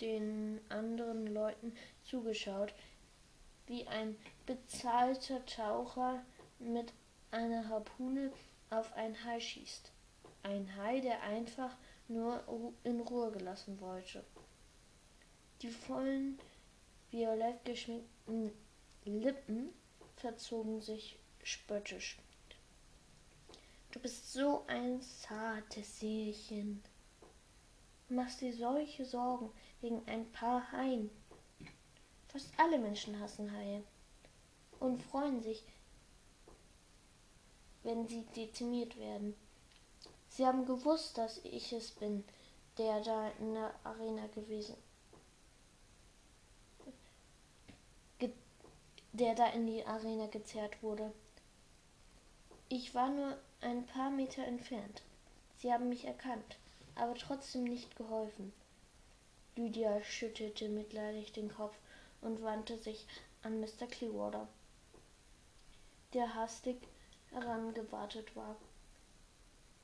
den 0.00 0.60
anderen 0.70 1.26
Leuten 1.26 1.74
zugeschaut, 2.02 2.72
wie 3.66 3.86
ein 3.86 4.16
bezahlter 4.46 5.44
Taucher 5.44 6.24
mit 6.60 6.92
einer 7.30 7.68
Harpune 7.68 8.32
auf 8.70 8.92
ein 8.94 9.24
Hai 9.24 9.40
schießt. 9.40 9.90
Ein 10.42 10.76
Hai, 10.76 11.00
der 11.00 11.22
einfach 11.22 11.76
nur 12.08 12.74
in 12.84 13.00
Ruhe 13.00 13.30
gelassen 13.32 13.80
wollte. 13.80 14.24
Die 15.62 15.70
vollen, 15.70 16.38
violett 17.10 17.64
geschminkten 17.64 18.52
Lippen 19.04 19.70
verzogen 20.16 20.80
sich 20.80 21.18
spöttisch. 21.42 22.18
Du 23.90 23.98
bist 23.98 24.32
so 24.32 24.64
ein 24.68 25.02
zartes 25.02 25.98
Seelchen. 25.98 26.82
Machst 28.08 28.40
dir 28.40 28.54
solche 28.54 29.04
Sorgen 29.04 29.50
wegen 29.80 30.02
ein 30.06 30.30
paar 30.32 30.70
Haien. 30.72 31.10
Fast 32.28 32.52
alle 32.56 32.78
Menschen 32.78 33.18
hassen 33.18 33.50
Haie 33.52 33.82
und 34.78 35.02
freuen 35.02 35.42
sich, 35.42 35.64
wenn 37.82 38.06
sie 38.06 38.22
dezimiert 38.36 38.98
werden. 38.98 39.34
Sie 40.28 40.46
haben 40.46 40.66
gewusst, 40.66 41.18
dass 41.18 41.38
ich 41.44 41.72
es 41.72 41.90
bin, 41.90 42.24
der 42.78 43.00
da 43.00 43.28
in 43.40 43.54
der 43.54 43.74
Arena 43.84 44.26
gewesen, 44.28 44.76
der 49.12 49.34
da 49.34 49.46
in 49.48 49.66
die 49.66 49.84
Arena 49.84 50.26
gezerrt 50.26 50.82
wurde. 50.82 51.12
Ich 52.68 52.94
war 52.94 53.10
nur 53.10 53.36
ein 53.60 53.84
paar 53.86 54.10
Meter 54.10 54.44
entfernt. 54.44 55.02
Sie 55.58 55.72
haben 55.72 55.88
mich 55.88 56.04
erkannt, 56.04 56.58
aber 56.94 57.14
trotzdem 57.16 57.64
nicht 57.64 57.96
geholfen. 57.96 58.52
Lydia 59.56 60.02
schüttelte 60.04 60.68
mitleidig 60.68 61.32
den 61.32 61.52
Kopf 61.52 61.76
und 62.20 62.42
wandte 62.42 62.78
sich 62.78 63.06
an 63.42 63.60
Mr. 63.60 63.86
Clearwater, 63.90 64.46
der 66.14 66.34
hastig 66.34 66.76
herangewartet 67.32 68.34
war. 68.36 68.56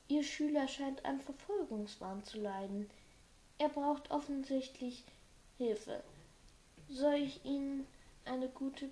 Ihr 0.07 0.23
Schüler 0.23 0.67
scheint 0.67 1.03
an 1.05 1.19
Verfolgungswahn 1.19 2.23
zu 2.23 2.39
leiden. 2.39 2.89
Er 3.57 3.69
braucht 3.69 4.11
offensichtlich 4.11 5.03
Hilfe. 5.57 6.03
Soll 6.87 7.15
ich 7.15 7.43
Ihnen 7.43 7.85
eine 8.25 8.47
gute, 8.47 8.89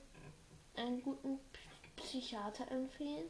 einen 0.76 1.02
guten 1.02 1.40
Psychiater 1.96 2.70
empfehlen? 2.70 3.30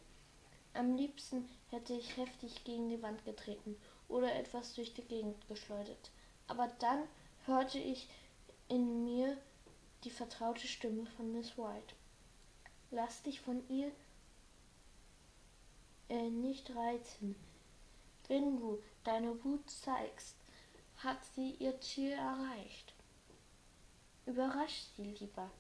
Am 0.74 0.96
liebsten 0.96 1.48
hätte 1.70 1.94
ich 1.94 2.18
heftig 2.18 2.64
gegen 2.64 2.90
die 2.90 3.02
Wand 3.02 3.24
getreten 3.24 3.76
oder 4.08 4.34
etwas 4.36 4.74
durch 4.74 4.94
die 4.94 5.04
Gegend 5.04 5.48
geschleudert. 5.48 6.12
Aber 6.48 6.68
dann 6.80 7.04
hörte 7.46 7.80
ich 7.80 8.10
in 8.68 9.04
mir 9.04 9.38
die 10.04 10.10
vertraute 10.10 10.68
Stimme 10.68 11.06
von 11.06 11.32
Miss 11.32 11.58
White. 11.58 11.96
Lass 12.92 13.22
dich 13.24 13.42
von 13.42 13.64
ihr 13.70 13.92
äh, 16.10 16.30
nicht 16.30 16.76
reizen. 16.76 17.36
Wenn 18.28 18.58
du 18.58 18.82
deine 19.04 19.44
Wut 19.44 19.70
zeigst, 19.70 20.36
hat 20.98 21.24
sie 21.36 21.52
ihr 21.60 21.80
Ziel 21.82 22.12
erreicht. 22.12 22.94
Überrasch 24.26 24.86
sie 24.96 25.04
lieber. 25.04 25.52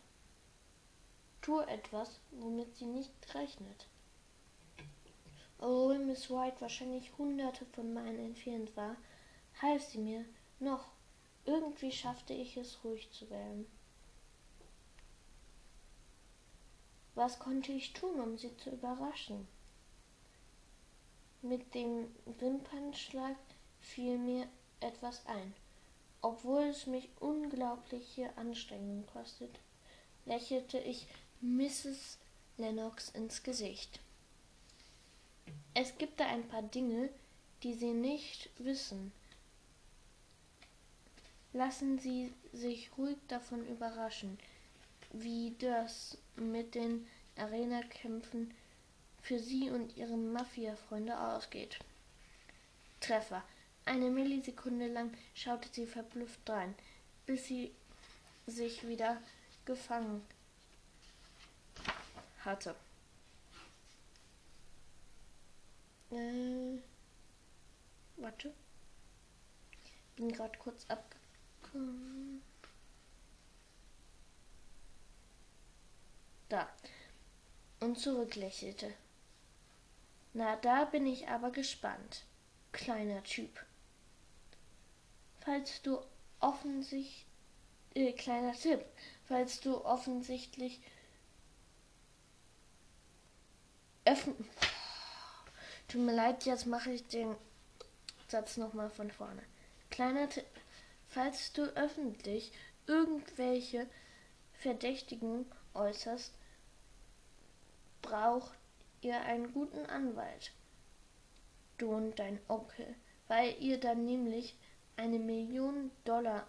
Tu 1.41 1.59
etwas, 1.59 2.19
womit 2.31 2.75
sie 2.75 2.85
nicht 2.85 3.11
rechnet. 3.35 3.87
Obwohl 5.59 5.99
Miss 5.99 6.29
White 6.29 6.59
wahrscheinlich 6.59 7.15
hunderte 7.17 7.65
von 7.65 7.93
Meilen 7.93 8.19
entfernt 8.19 8.75
war, 8.75 8.95
half 9.61 9.83
sie 9.83 9.99
mir 9.99 10.25
noch. 10.59 10.89
Irgendwie 11.45 11.91
schaffte 11.91 12.33
ich 12.33 12.57
es, 12.57 12.83
ruhig 12.83 13.11
zu 13.11 13.29
werden. 13.29 13.67
Was 17.13 17.39
konnte 17.39 17.71
ich 17.71 17.93
tun, 17.93 18.19
um 18.19 18.37
sie 18.37 18.57
zu 18.57 18.71
überraschen? 18.71 19.47
Mit 21.47 21.75
dem 21.75 22.07
Wimpernschlag 22.39 23.35
fiel 23.79 24.17
mir 24.17 24.47
etwas 24.79 25.23
ein. 25.27 25.53
Obwohl 26.21 26.63
es 26.63 26.87
mich 26.87 27.07
unglaubliche 27.19 28.35
Anstrengung 28.35 29.05
kostet, 29.13 29.51
lächelte 30.25 30.79
ich 30.79 31.05
Mrs. 31.41 32.17
Lennox 32.57 33.09
ins 33.09 33.43
Gesicht. 33.43 33.99
Es 35.75 35.95
gibt 35.99 36.19
da 36.19 36.25
ein 36.25 36.47
paar 36.47 36.63
Dinge, 36.63 37.09
die 37.61 37.75
Sie 37.75 37.93
nicht 37.93 38.49
wissen. 38.57 39.11
Lassen 41.53 41.99
Sie 41.99 42.33
sich 42.53 42.89
ruhig 42.97 43.17
davon 43.27 43.67
überraschen, 43.67 44.39
wie 45.13 45.53
das 45.59 46.17
mit 46.37 46.73
den 46.73 47.05
Arena-Kämpfen 47.37 48.51
für 49.25 49.39
sie 49.39 49.71
und 49.71 49.97
ihre 49.97 50.15
Mafia-Freunde 50.15 51.19
ausgeht. 51.19 51.79
Treffer. 52.99 53.43
Eine 53.83 54.11
Millisekunde 54.11 54.87
lang 54.87 55.11
schaute 55.33 55.67
sie 55.71 55.87
verblüfft 55.87 56.39
drein, 56.47 56.75
bis 57.25 57.47
sie 57.47 57.71
sich 58.45 58.87
wieder 58.87 59.19
gefangen 59.65 60.23
hatte. 62.43 62.75
Äh, 66.11 66.77
warte. 68.17 68.53
Bin 70.15 70.31
gerade 70.31 70.57
kurz 70.59 70.85
abgekommen. 70.87 72.43
Da. 76.47 76.69
Und 77.79 77.97
zurücklächelte. 77.97 78.93
Na, 80.37 80.57
da 80.57 80.83
bin 80.83 81.07
ich 81.07 81.29
aber 81.29 81.49
gespannt, 81.49 82.25
kleiner 82.73 83.23
Typ. 83.23 83.65
Falls 85.39 85.81
du 85.81 86.01
offensichtlich, 86.41 87.25
äh, 87.93 88.11
kleiner 88.11 88.51
Tipp, 88.51 88.83
falls 89.23 89.61
du 89.61 89.85
offensichtlich 89.85 90.81
öffnen. 94.03 94.49
Tut 95.87 96.01
mir 96.01 96.11
leid, 96.13 96.43
jetzt 96.43 96.65
mache 96.65 96.91
ich 96.91 97.07
den 97.07 97.33
Satz 98.27 98.57
nochmal 98.57 98.89
von 98.89 99.11
vorne. 99.11 99.43
Kleiner 99.89 100.27
Tipp, 100.27 100.49
falls 101.07 101.53
du 101.53 101.61
öffentlich 101.77 102.51
irgendwelche 102.87 103.87
Verdächtigen 104.51 105.49
äußerst, 105.73 106.33
braucht 108.01 108.64
ihr 109.05 109.21
einen 109.21 109.53
guten 109.53 109.85
Anwalt, 109.85 110.51
du 111.77 111.93
und 111.93 112.17
dein 112.17 112.39
Onkel, 112.47 112.95
weil 113.27 113.55
ihr 113.61 113.79
dann 113.79 114.03
nämlich 114.03 114.57
eine 114.97 115.19
Million 115.19 115.91
Dollar 116.05 116.47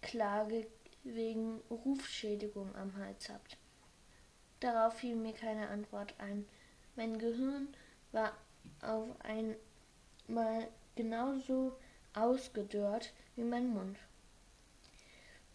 Klage 0.00 0.66
wegen 1.04 1.60
Rufschädigung 1.68 2.74
am 2.74 2.96
Hals 2.96 3.28
habt. 3.28 3.58
Darauf 4.60 4.94
fiel 4.94 5.14
mir 5.14 5.34
keine 5.34 5.68
Antwort 5.68 6.14
ein. 6.18 6.48
Mein 6.94 7.18
Gehirn 7.18 7.68
war 8.12 8.32
auf 8.80 9.08
einmal 9.20 10.68
genauso 10.94 11.76
ausgedörrt 12.14 13.12
wie 13.34 13.44
mein 13.44 13.68
Mund. 13.68 13.98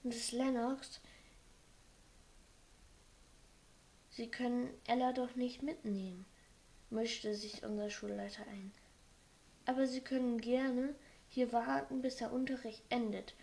Miss 0.04 0.32
Lennox 0.32 1.02
Sie 4.22 4.30
können 4.30 4.70
Ella 4.86 5.14
doch 5.14 5.36
nicht 5.36 5.64
mitnehmen, 5.64 6.28
mischte 6.92 7.34
sich 7.34 7.64
unser 7.64 7.90
Schulleiter 7.90 8.44
ein. 8.52 8.72
Aber 9.66 9.88
Sie 9.88 10.02
können 10.02 10.40
gerne 10.40 10.94
hier 11.28 11.52
warten, 11.52 12.04
bis 12.04 12.18
der 12.18 12.32
Unterricht 12.32 12.84
endet. 12.90 13.34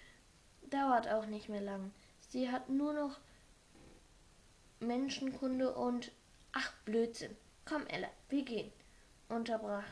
Dauert 0.70 1.08
auch 1.08 1.26
nicht 1.26 1.48
mehr 1.48 1.62
lang. 1.62 1.90
Sie 2.28 2.48
hat 2.48 2.68
nur 2.68 2.92
noch 2.92 3.18
Menschenkunde 4.78 5.74
und 5.74 6.12
ach 6.52 6.72
Blödsinn. 6.84 7.36
Komm, 7.64 7.84
Ella, 7.88 8.10
wir 8.28 8.44
gehen, 8.44 8.70
unterbrach 9.28 9.82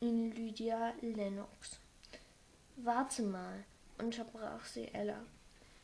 ihn 0.00 0.32
Lydia 0.32 0.94
Lennox. 1.02 1.78
Warte 2.76 3.22
mal, 3.22 3.66
unterbrach 3.98 4.64
sie 4.64 4.88
Ella, 4.94 5.22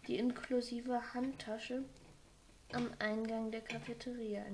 die 0.06 0.16
inklusive 0.16 1.12
Handtasche 1.12 1.84
am 2.72 2.90
Eingang 2.98 3.50
der 3.50 3.62
Cafeteria 3.62 4.44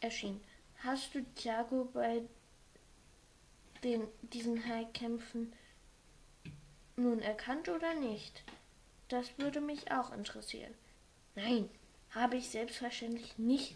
erschien. 0.00 0.40
Hast 0.78 1.14
du 1.14 1.24
Thiago 1.34 1.84
bei 1.92 2.22
den, 3.82 4.06
diesen 4.22 4.66
Heilkämpfen 4.66 5.52
nun 6.96 7.20
erkannt 7.20 7.68
oder 7.68 7.94
nicht? 7.94 8.44
Das 9.08 9.38
würde 9.38 9.60
mich 9.60 9.90
auch 9.92 10.12
interessieren. 10.12 10.74
Nein, 11.34 11.68
habe 12.10 12.36
ich 12.36 12.48
selbstverständlich 12.48 13.38
nicht 13.38 13.74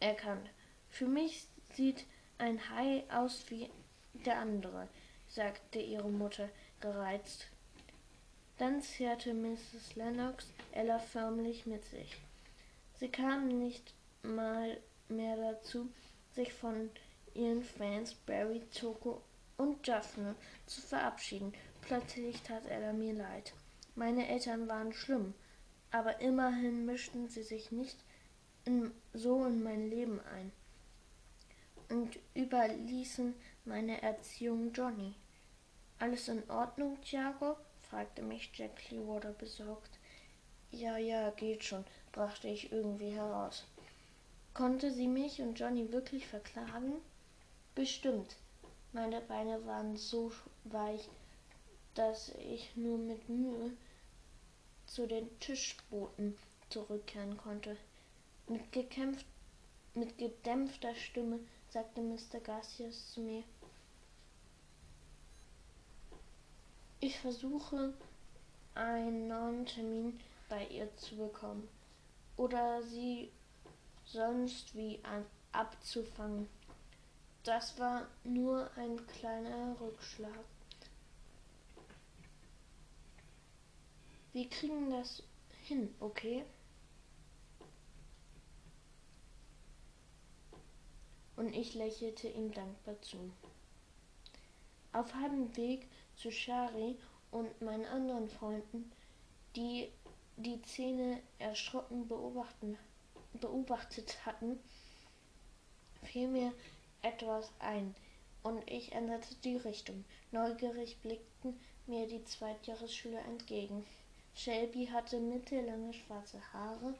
erkannt. 0.00 0.50
Für 0.88 1.06
mich 1.06 1.46
sieht 1.74 2.06
ein 2.38 2.70
Hai 2.70 3.04
aus 3.10 3.44
wie 3.50 3.70
der 4.12 4.38
andere, 4.38 4.88
sagte 5.28 5.78
ihre 5.78 6.10
Mutter 6.10 6.48
gereizt. 6.80 7.51
Dann 8.62 8.80
zerrte 8.80 9.34
Mrs. 9.34 9.96
Lennox 9.96 10.46
Ella 10.70 11.00
förmlich 11.00 11.66
mit 11.66 11.84
sich. 11.84 12.16
Sie 12.94 13.08
kam 13.08 13.48
nicht 13.48 13.92
mal 14.22 14.78
mehr 15.08 15.34
dazu, 15.34 15.88
sich 16.30 16.52
von 16.52 16.88
ihren 17.34 17.64
Fans 17.64 18.14
Barry, 18.14 18.62
Toko 18.72 19.20
und 19.56 19.88
Daphne 19.88 20.36
zu 20.66 20.80
verabschieden. 20.80 21.52
Plötzlich 21.80 22.40
tat 22.42 22.64
Ella 22.66 22.92
mir 22.92 23.14
leid. 23.14 23.52
Meine 23.96 24.28
Eltern 24.28 24.68
waren 24.68 24.92
schlimm, 24.92 25.34
aber 25.90 26.20
immerhin 26.20 26.86
mischten 26.86 27.28
sie 27.28 27.42
sich 27.42 27.72
nicht 27.72 27.98
in, 28.64 28.92
so 29.12 29.44
in 29.44 29.64
mein 29.64 29.90
Leben 29.90 30.20
ein 30.20 30.52
und 31.88 32.16
überließen 32.36 33.34
meine 33.64 34.00
Erziehung 34.02 34.72
Johnny. 34.72 35.16
Alles 35.98 36.28
in 36.28 36.48
Ordnung, 36.48 37.00
Thiago? 37.02 37.56
Fragte 37.92 38.22
mich 38.22 38.50
Jack 38.54 38.74
Clearwater 38.76 39.32
besorgt. 39.32 39.98
Ja, 40.70 40.96
ja, 40.96 41.28
geht 41.28 41.62
schon, 41.62 41.84
brachte 42.12 42.48
ich 42.48 42.72
irgendwie 42.72 43.10
heraus. 43.10 43.64
Konnte 44.54 44.90
sie 44.90 45.06
mich 45.06 45.42
und 45.42 45.60
Johnny 45.60 45.92
wirklich 45.92 46.26
verklagen? 46.26 46.94
Bestimmt. 47.74 48.36
Meine 48.94 49.20
Beine 49.20 49.66
waren 49.66 49.94
so 49.98 50.32
weich, 50.64 51.06
dass 51.92 52.30
ich 52.36 52.74
nur 52.76 52.96
mit 52.96 53.28
Mühe 53.28 53.72
zu 54.86 55.06
den 55.06 55.38
Tischbooten 55.38 56.38
zurückkehren 56.70 57.36
konnte. 57.36 57.76
Mit, 58.48 58.72
gekämpft, 58.72 59.26
mit 59.92 60.16
gedämpfter 60.16 60.94
Stimme 60.94 61.40
sagte 61.68 62.00
Mr. 62.00 62.40
Garcias 62.42 63.12
zu 63.12 63.20
mir. 63.20 63.44
Ich 67.04 67.18
versuche, 67.18 67.92
einen 68.76 69.26
neuen 69.26 69.66
Termin 69.66 70.20
bei 70.48 70.68
ihr 70.68 70.96
zu 70.98 71.16
bekommen 71.16 71.68
oder 72.36 72.80
sie 72.84 73.32
sonst 74.04 74.72
wie 74.76 75.00
an, 75.02 75.26
abzufangen. 75.50 76.48
Das 77.42 77.76
war 77.80 78.06
nur 78.22 78.70
ein 78.76 79.04
kleiner 79.08 79.74
Rückschlag. 79.80 80.44
Wir 84.32 84.48
kriegen 84.48 84.88
das 84.90 85.24
hin, 85.64 85.92
okay? 85.98 86.44
Und 91.34 91.52
ich 91.52 91.74
lächelte 91.74 92.28
ihm 92.28 92.52
dankbar 92.52 93.02
zu. 93.02 93.32
Auf 94.92 95.14
halbem 95.14 95.56
Weg 95.56 95.88
zu 96.16 96.30
Shari 96.30 96.98
und 97.30 97.62
meinen 97.62 97.86
anderen 97.86 98.28
Freunden, 98.28 98.92
die 99.56 99.90
die 100.36 100.60
Szene 100.62 101.22
erschrocken 101.38 102.08
beobachtet 102.08 102.76
hatten, 104.26 104.58
fiel 106.02 106.28
mir 106.28 106.52
etwas 107.02 107.50
ein, 107.58 107.94
und 108.42 108.68
ich 108.68 108.92
änderte 108.92 109.34
die 109.44 109.56
Richtung. 109.56 110.04
Neugierig 110.30 111.00
blickten 111.00 111.58
mir 111.86 112.06
die 112.06 112.24
Zweitjahresschüler 112.24 113.20
entgegen. 113.26 113.84
Shelby 114.34 114.86
hatte 114.86 115.20
mittellange 115.20 115.92
schwarze 115.92 116.40
Haare, 116.52 116.94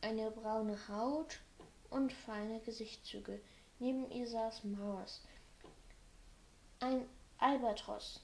eine 0.00 0.30
braune 0.30 0.78
Haut 0.88 1.40
und 1.90 2.12
feine 2.12 2.60
Gesichtszüge. 2.60 3.40
Neben 3.78 4.10
ihr 4.10 4.28
saß 4.28 4.64
Mars, 4.64 5.22
ein 6.84 7.08
Albatros. 7.38 8.20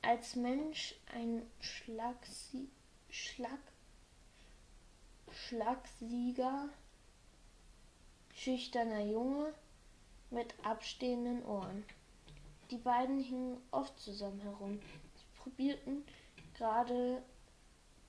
Als 0.00 0.34
Mensch 0.34 0.94
ein 1.14 1.42
Schlagsi 1.60 2.70
Schlag 3.10 3.60
Schlagsieger, 5.30 6.70
schüchterner 8.32 9.02
Junge 9.02 9.52
mit 10.30 10.54
abstehenden 10.64 11.44
Ohren. 11.44 11.84
Die 12.70 12.78
beiden 12.78 13.20
hingen 13.20 13.58
oft 13.72 13.98
zusammen 14.00 14.40
herum. 14.40 14.80
Sie 15.14 15.42
probierten 15.42 16.02
gerade 16.54 17.22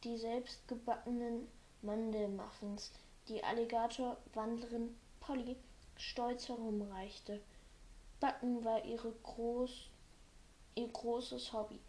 die 0.05 0.17
selbstgebackenen 0.17 1.45
Mandelmuffins, 1.81 2.93
die 3.27 3.43
Alligatorwandlerin 3.43 4.95
Polly 5.19 5.57
stolz 5.97 6.47
herumreichte. 6.47 7.41
Backen 8.19 8.63
war 8.63 8.83
ihre 8.85 9.11
groß, 9.11 9.89
ihr 10.75 10.87
großes 10.87 11.53
Hobby. 11.53 11.79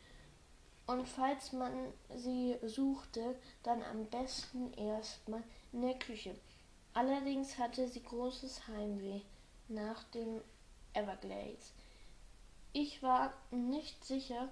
Und 0.86 1.08
falls 1.08 1.52
man 1.52 1.92
sie 2.14 2.56
suchte, 2.62 3.36
dann 3.62 3.82
am 3.82 4.06
besten 4.06 4.72
erstmal 4.74 5.42
in 5.72 5.82
der 5.82 5.98
Küche. 5.98 6.36
Allerdings 6.94 7.58
hatte 7.58 7.88
sie 7.88 8.02
großes 8.02 8.68
Heimweh 8.68 9.20
nach 9.68 10.04
dem 10.04 10.40
Everglades. 10.94 11.72
Ich 12.72 13.02
war 13.02 13.32
nicht 13.50 14.04
sicher, 14.04 14.48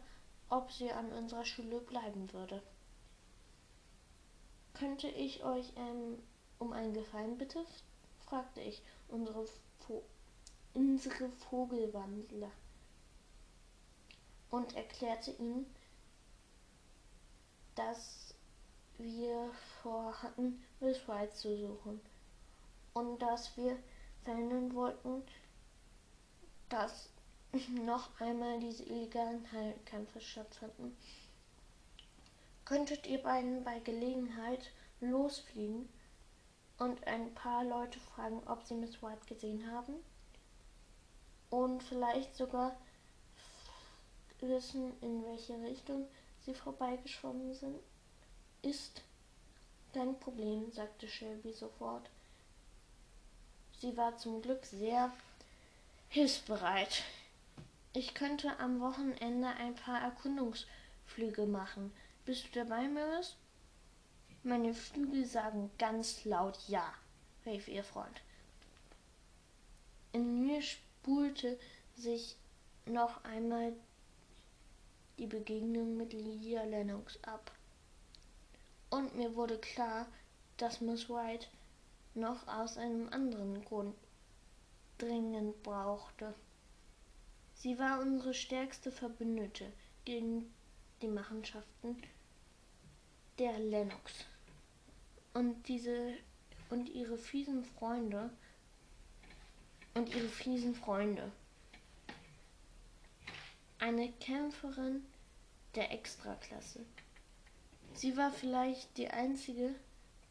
ob 0.49 0.73
sie 0.73 0.91
an 0.91 1.13
unserer 1.13 1.45
Schule 1.45 1.81
bleiben 1.81 2.33
würde. 2.33 2.63
Könnte 4.75 5.09
ich 5.09 5.45
euch 5.45 5.73
ähm, 5.77 6.19
um 6.59 6.73
einen 6.73 6.95
Gefallen 6.95 7.39
bitte? 7.39 7.65
fragte 8.27 8.61
ich 8.61 8.83
unsere, 9.09 9.47
Vo 9.81 10.03
unsere 10.75 11.31
Vogelwandler 11.31 12.51
und 14.51 14.77
erklärte 14.77 15.31
ihnen, 15.33 15.67
dass 17.75 18.35
wir 18.99 19.51
vorhatten, 19.83 20.63
Miss 20.81 21.09
White 21.09 21.35
zu 21.35 21.57
suchen 21.57 22.01
und 22.93 23.21
dass 23.21 23.57
wir 23.57 23.77
verhindern 24.23 24.75
wollten, 24.75 25.23
dass 26.69 27.09
noch 27.85 28.21
einmal 28.21 28.61
diese 28.61 28.85
illegalen 28.85 29.51
Heilkämpfe 29.53 30.21
stattfanden. 30.21 30.97
Könntet 32.65 33.07
ihr 33.07 33.23
beiden 33.23 33.63
bei 33.63 33.79
Gelegenheit 33.81 34.73
losfliegen 35.01 35.89
und 36.79 37.07
ein 37.07 37.35
paar 37.35 37.65
Leute 37.65 38.01
fragen, 38.01 38.43
ob 38.47 38.63
sie 38.65 38.75
Miss 38.75 39.03
White 39.03 39.27
gesehen 39.27 39.71
haben? 39.71 39.95
Und 41.55 41.85
vielleicht 41.85 42.35
sogar 42.35 42.75
wissen, 44.41 44.93
in 45.01 45.25
welche 45.25 45.55
Richtung 45.63 46.09
sie 46.45 46.53
vorbeigeschwommen 46.53 47.55
sind? 47.55 47.79
Ist 48.63 49.03
kein 49.93 50.19
Problem, 50.19 50.73
sagte 50.73 51.07
Shelby 51.07 51.53
sofort. 51.53 52.11
Sie 53.79 53.97
war 53.97 54.17
zum 54.17 54.43
Glück 54.43 54.65
sehr 54.65 55.13
hilfsbereit. 56.09 57.05
Ich 57.93 58.15
könnte 58.15 58.59
am 58.59 58.81
Wochenende 58.81 59.47
ein 59.51 59.77
paar 59.77 60.01
Erkundungsflüge 60.01 61.47
machen. 61.47 61.93
Bist 62.25 62.47
du 62.47 62.65
dabei, 62.65 62.89
Maris? 62.89 63.37
Meine 64.43 64.75
Flügel 64.75 65.25
sagen 65.25 65.71
ganz 65.79 66.25
laut 66.25 66.59
Ja, 66.67 66.93
rief 67.47 67.69
ihr 67.69 67.85
Freund. 67.85 68.23
In 70.11 70.47
mir 70.47 70.61
spulte 71.05 71.59
sich 71.97 72.35
noch 72.87 73.23
einmal 73.25 73.75
die 75.19 75.27
Begegnung 75.27 75.99
mit 75.99 76.15
Lydia 76.15 76.65
Lennox 76.65 77.23
ab. 77.25 77.53
Und 78.89 79.15
mir 79.15 79.37
wurde 79.37 79.59
klar, 79.59 80.07
dass 80.57 80.81
Miss 80.81 81.11
White 81.11 81.47
noch 82.15 82.49
aus 82.49 82.79
einem 82.79 83.11
anderen 83.11 83.63
Grund 83.67 83.95
dringend 84.97 85.63
brauchte. 85.63 86.35
Sie 87.53 87.79
war 87.79 88.01
unsere 88.01 88.33
stärkste 88.33 88.91
Verbündete 88.91 89.71
gegen 90.07 90.55
die 91.03 91.09
Machenschaften 91.09 92.03
der 93.39 93.59
Lennox. 93.59 94.25
Und 95.35 95.69
diese 95.69 96.15
und 96.71 96.89
ihre 96.89 97.19
fiesen 97.19 97.63
Freunde 97.63 98.31
und 99.95 100.15
ihre 100.15 100.29
fiesen 100.29 100.75
Freunde. 100.75 101.31
Eine 103.79 104.13
Kämpferin 104.13 105.05
der 105.75 105.93
Extraklasse. 105.93 106.85
Sie 107.95 108.17
war 108.17 108.31
vielleicht 108.31 108.97
die 108.99 109.09
einzige, 109.09 109.75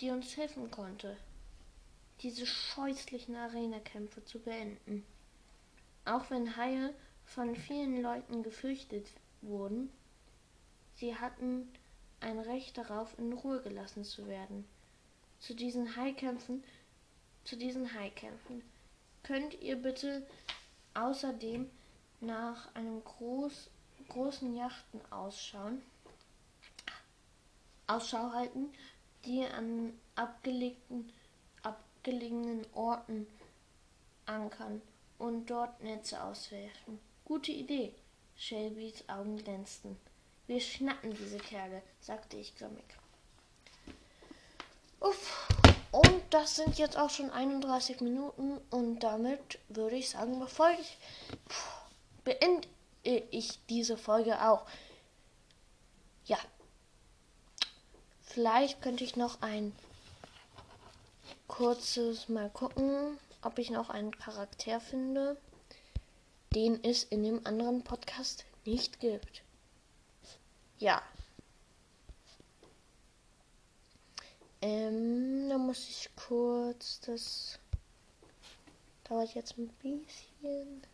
die 0.01 0.09
uns 0.09 0.35
helfen 0.35 0.69
konnte, 0.69 1.15
diese 2.21 2.45
scheußlichen 2.45 3.35
Arena-Kämpfe 3.35 4.23
zu 4.25 4.39
beenden. 4.39 5.05
Auch 6.05 6.29
wenn 6.29 6.57
Haie 6.57 6.93
von 7.25 7.55
vielen 7.55 8.01
Leuten 8.01 8.43
gefürchtet 8.43 9.07
wurden, 9.41 9.89
sie 10.95 11.15
hatten 11.15 11.71
ein 12.19 12.39
Recht 12.39 12.77
darauf, 12.77 13.17
in 13.17 13.33
Ruhe 13.33 13.61
gelassen 13.61 14.03
zu 14.03 14.27
werden. 14.27 14.65
Zu 15.39 15.53
diesen 15.53 15.95
Haikämpfen, 15.95 16.63
zu 17.43 17.57
diesen 17.57 17.93
Haikämpfen 17.93 18.61
könnt 19.23 19.59
ihr 19.61 19.75
bitte 19.75 20.25
außerdem 20.93 21.69
nach 22.19 22.73
einem 22.75 23.03
groß, 23.03 23.69
großen 24.09 24.55
Yachten 24.55 25.01
ausschauen, 25.11 25.81
Ausschau 27.87 28.31
halten, 28.31 28.71
die 29.25 29.45
an 29.45 29.93
abgelegten, 30.15 31.11
abgelegenen 31.61 32.65
Orten 32.73 33.27
ankern 34.25 34.81
und 35.17 35.49
dort 35.49 35.81
Netze 35.81 36.21
auswerfen. 36.23 36.99
Gute 37.25 37.51
Idee. 37.51 37.93
Shelbys 38.35 39.07
Augen 39.07 39.37
glänzten. 39.37 39.97
Wir 40.47 40.59
schnappen 40.59 41.15
diese 41.15 41.37
Kerle, 41.37 41.81
sagte 42.01 42.37
ich 42.37 42.55
grimmig. 42.57 42.85
Uff. 44.99 45.52
Und 45.93 46.23
das 46.31 46.55
sind 46.55 46.79
jetzt 46.79 46.97
auch 46.97 47.11
schon 47.11 47.29
31 47.29 48.01
Minuten 48.01 48.57
und 48.71 49.01
damit 49.01 49.59
würde 49.69 49.95
ich 49.95 50.09
sagen, 50.09 50.39
bevor 50.39 50.71
ich 50.71 50.97
beende 52.23 52.67
ich 53.03 53.59
diese 53.69 53.95
Folge 53.95 54.41
auch. 54.43 54.65
Ja. 56.25 56.39
Vielleicht 58.23 58.81
könnte 58.81 59.03
ich 59.03 59.15
noch 59.17 59.43
ein 59.43 59.71
kurzes 61.47 62.27
mal 62.27 62.49
gucken, 62.49 63.19
ob 63.43 63.59
ich 63.59 63.69
noch 63.69 63.91
einen 63.91 64.17
Charakter 64.17 64.79
finde, 64.79 65.37
den 66.55 66.83
es 66.83 67.03
in 67.03 67.23
dem 67.23 67.45
anderen 67.45 67.83
Podcast 67.83 68.45
nicht 68.65 68.99
gibt. 68.99 69.43
Ja. 70.79 71.03
Ähm, 74.61 75.32
muss 75.73 75.89
ich 75.89 76.09
kurz 76.15 76.99
das 76.99 77.59
dauert 79.05 79.33
jetzt 79.33 79.57
ein 79.57 79.69
bisschen. 79.81 80.85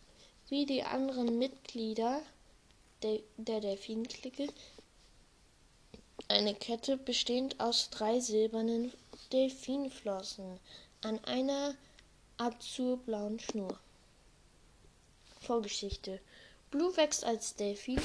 wie 0.49 0.65
die 0.65 0.85
anderen 0.85 1.41
Mitglieder 1.41 2.23
der, 3.03 3.19
Delfinklicke 3.37 4.47
eine 6.29 6.55
Kette 6.55 6.99
bestehend 6.99 7.59
aus 7.59 7.91
drei 7.91 8.21
silbernen 8.21 8.93
Delfinflossen 9.33 10.61
an 11.03 11.19
einer 11.25 11.75
azurblauen 12.37 13.41
Schnur. 13.41 13.77
Vorgeschichte. 15.47 16.21
Blue 16.71 16.97
wächst 16.97 17.25
als 17.25 17.55
Delfin 17.55 18.01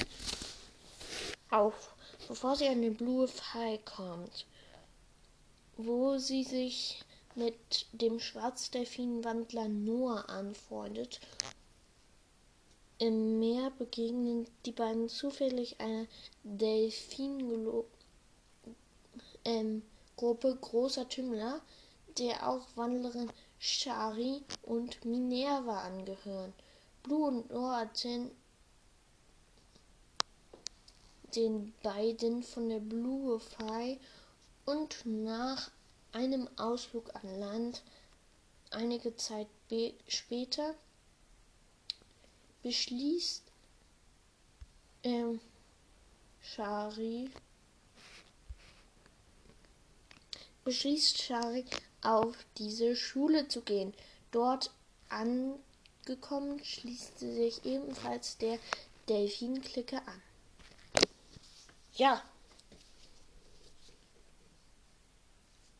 auf, 1.50 1.94
bevor 2.28 2.56
sie 2.56 2.68
an 2.68 2.82
den 2.82 2.96
Blue 2.96 3.28
Fly 3.28 3.78
kommt, 3.84 4.46
wo 5.76 6.18
sie 6.18 6.44
sich 6.44 7.02
mit 7.34 7.86
dem 7.92 8.20
Schwarzdelfinwandler 8.20 9.68
Noah 9.68 10.28
anfreundet 10.28 11.20
im 13.02 13.40
Meer 13.40 13.72
begegnen 13.78 14.46
die 14.64 14.70
beiden 14.70 15.08
zufällig 15.08 15.80
einer 15.80 16.06
Delfingruppe 16.44 17.88
ähm, 19.44 19.82
großer 20.16 21.08
Tümmler, 21.08 21.60
der 22.16 22.48
auch 22.48 22.64
Wandlerin 22.76 23.28
Shari 23.58 24.42
und 24.62 25.04
Minerva 25.04 25.80
angehören. 25.80 26.52
Blue 27.02 27.26
und 27.26 27.50
Noah 27.50 27.80
erzählen 27.82 28.30
den 31.34 31.72
beiden 31.82 32.42
von 32.42 32.68
der 32.68 32.78
Blue 32.78 33.40
Fly 33.40 33.98
und 34.66 35.04
nach 35.04 35.70
einem 36.12 36.48
Ausflug 36.56 37.14
an 37.14 37.40
Land 37.40 37.82
einige 38.70 39.16
Zeit 39.16 39.48
später 40.06 40.74
beschließt 42.62 43.42
ähm, 45.04 45.40
Shari 46.40 47.30
beschließt 50.64 51.20
Shari 51.20 51.64
auf 52.02 52.36
diese 52.58 52.94
Schule 52.94 53.48
zu 53.48 53.62
gehen. 53.62 53.92
Dort 54.30 54.70
angekommen 55.08 55.71
schließt 56.62 57.18
sie 57.18 57.32
sich 57.34 57.64
ebenfalls 57.64 58.38
der 58.38 58.58
Delfin-Clique 59.08 59.98
an. 59.98 60.22
Ja. 61.94 62.22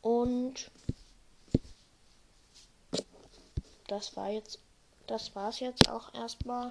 Und 0.01 0.71
das 3.89 4.17
war 4.17 4.31
jetzt 4.31 4.59
das 5.07 5.35
war's 5.35 5.61
jetzt 5.61 5.89
auch 5.89 6.15
erstmal. 6.15 6.71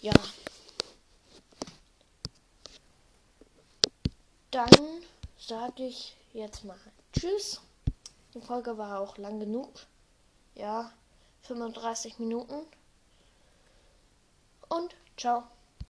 Ja. 0.00 0.12
Dann 4.50 4.70
sage 5.38 5.86
ich 5.86 6.16
jetzt 6.32 6.64
mal 6.64 6.76
Tschüss. 7.12 7.60
Die 8.34 8.40
Folge 8.40 8.78
war 8.78 9.00
auch 9.00 9.18
lang 9.18 9.40
genug. 9.40 9.68
Ja, 10.54 10.90
35 11.42 12.18
Minuten. 12.18 12.66
Und 14.68 14.94
ciao. 15.16 15.44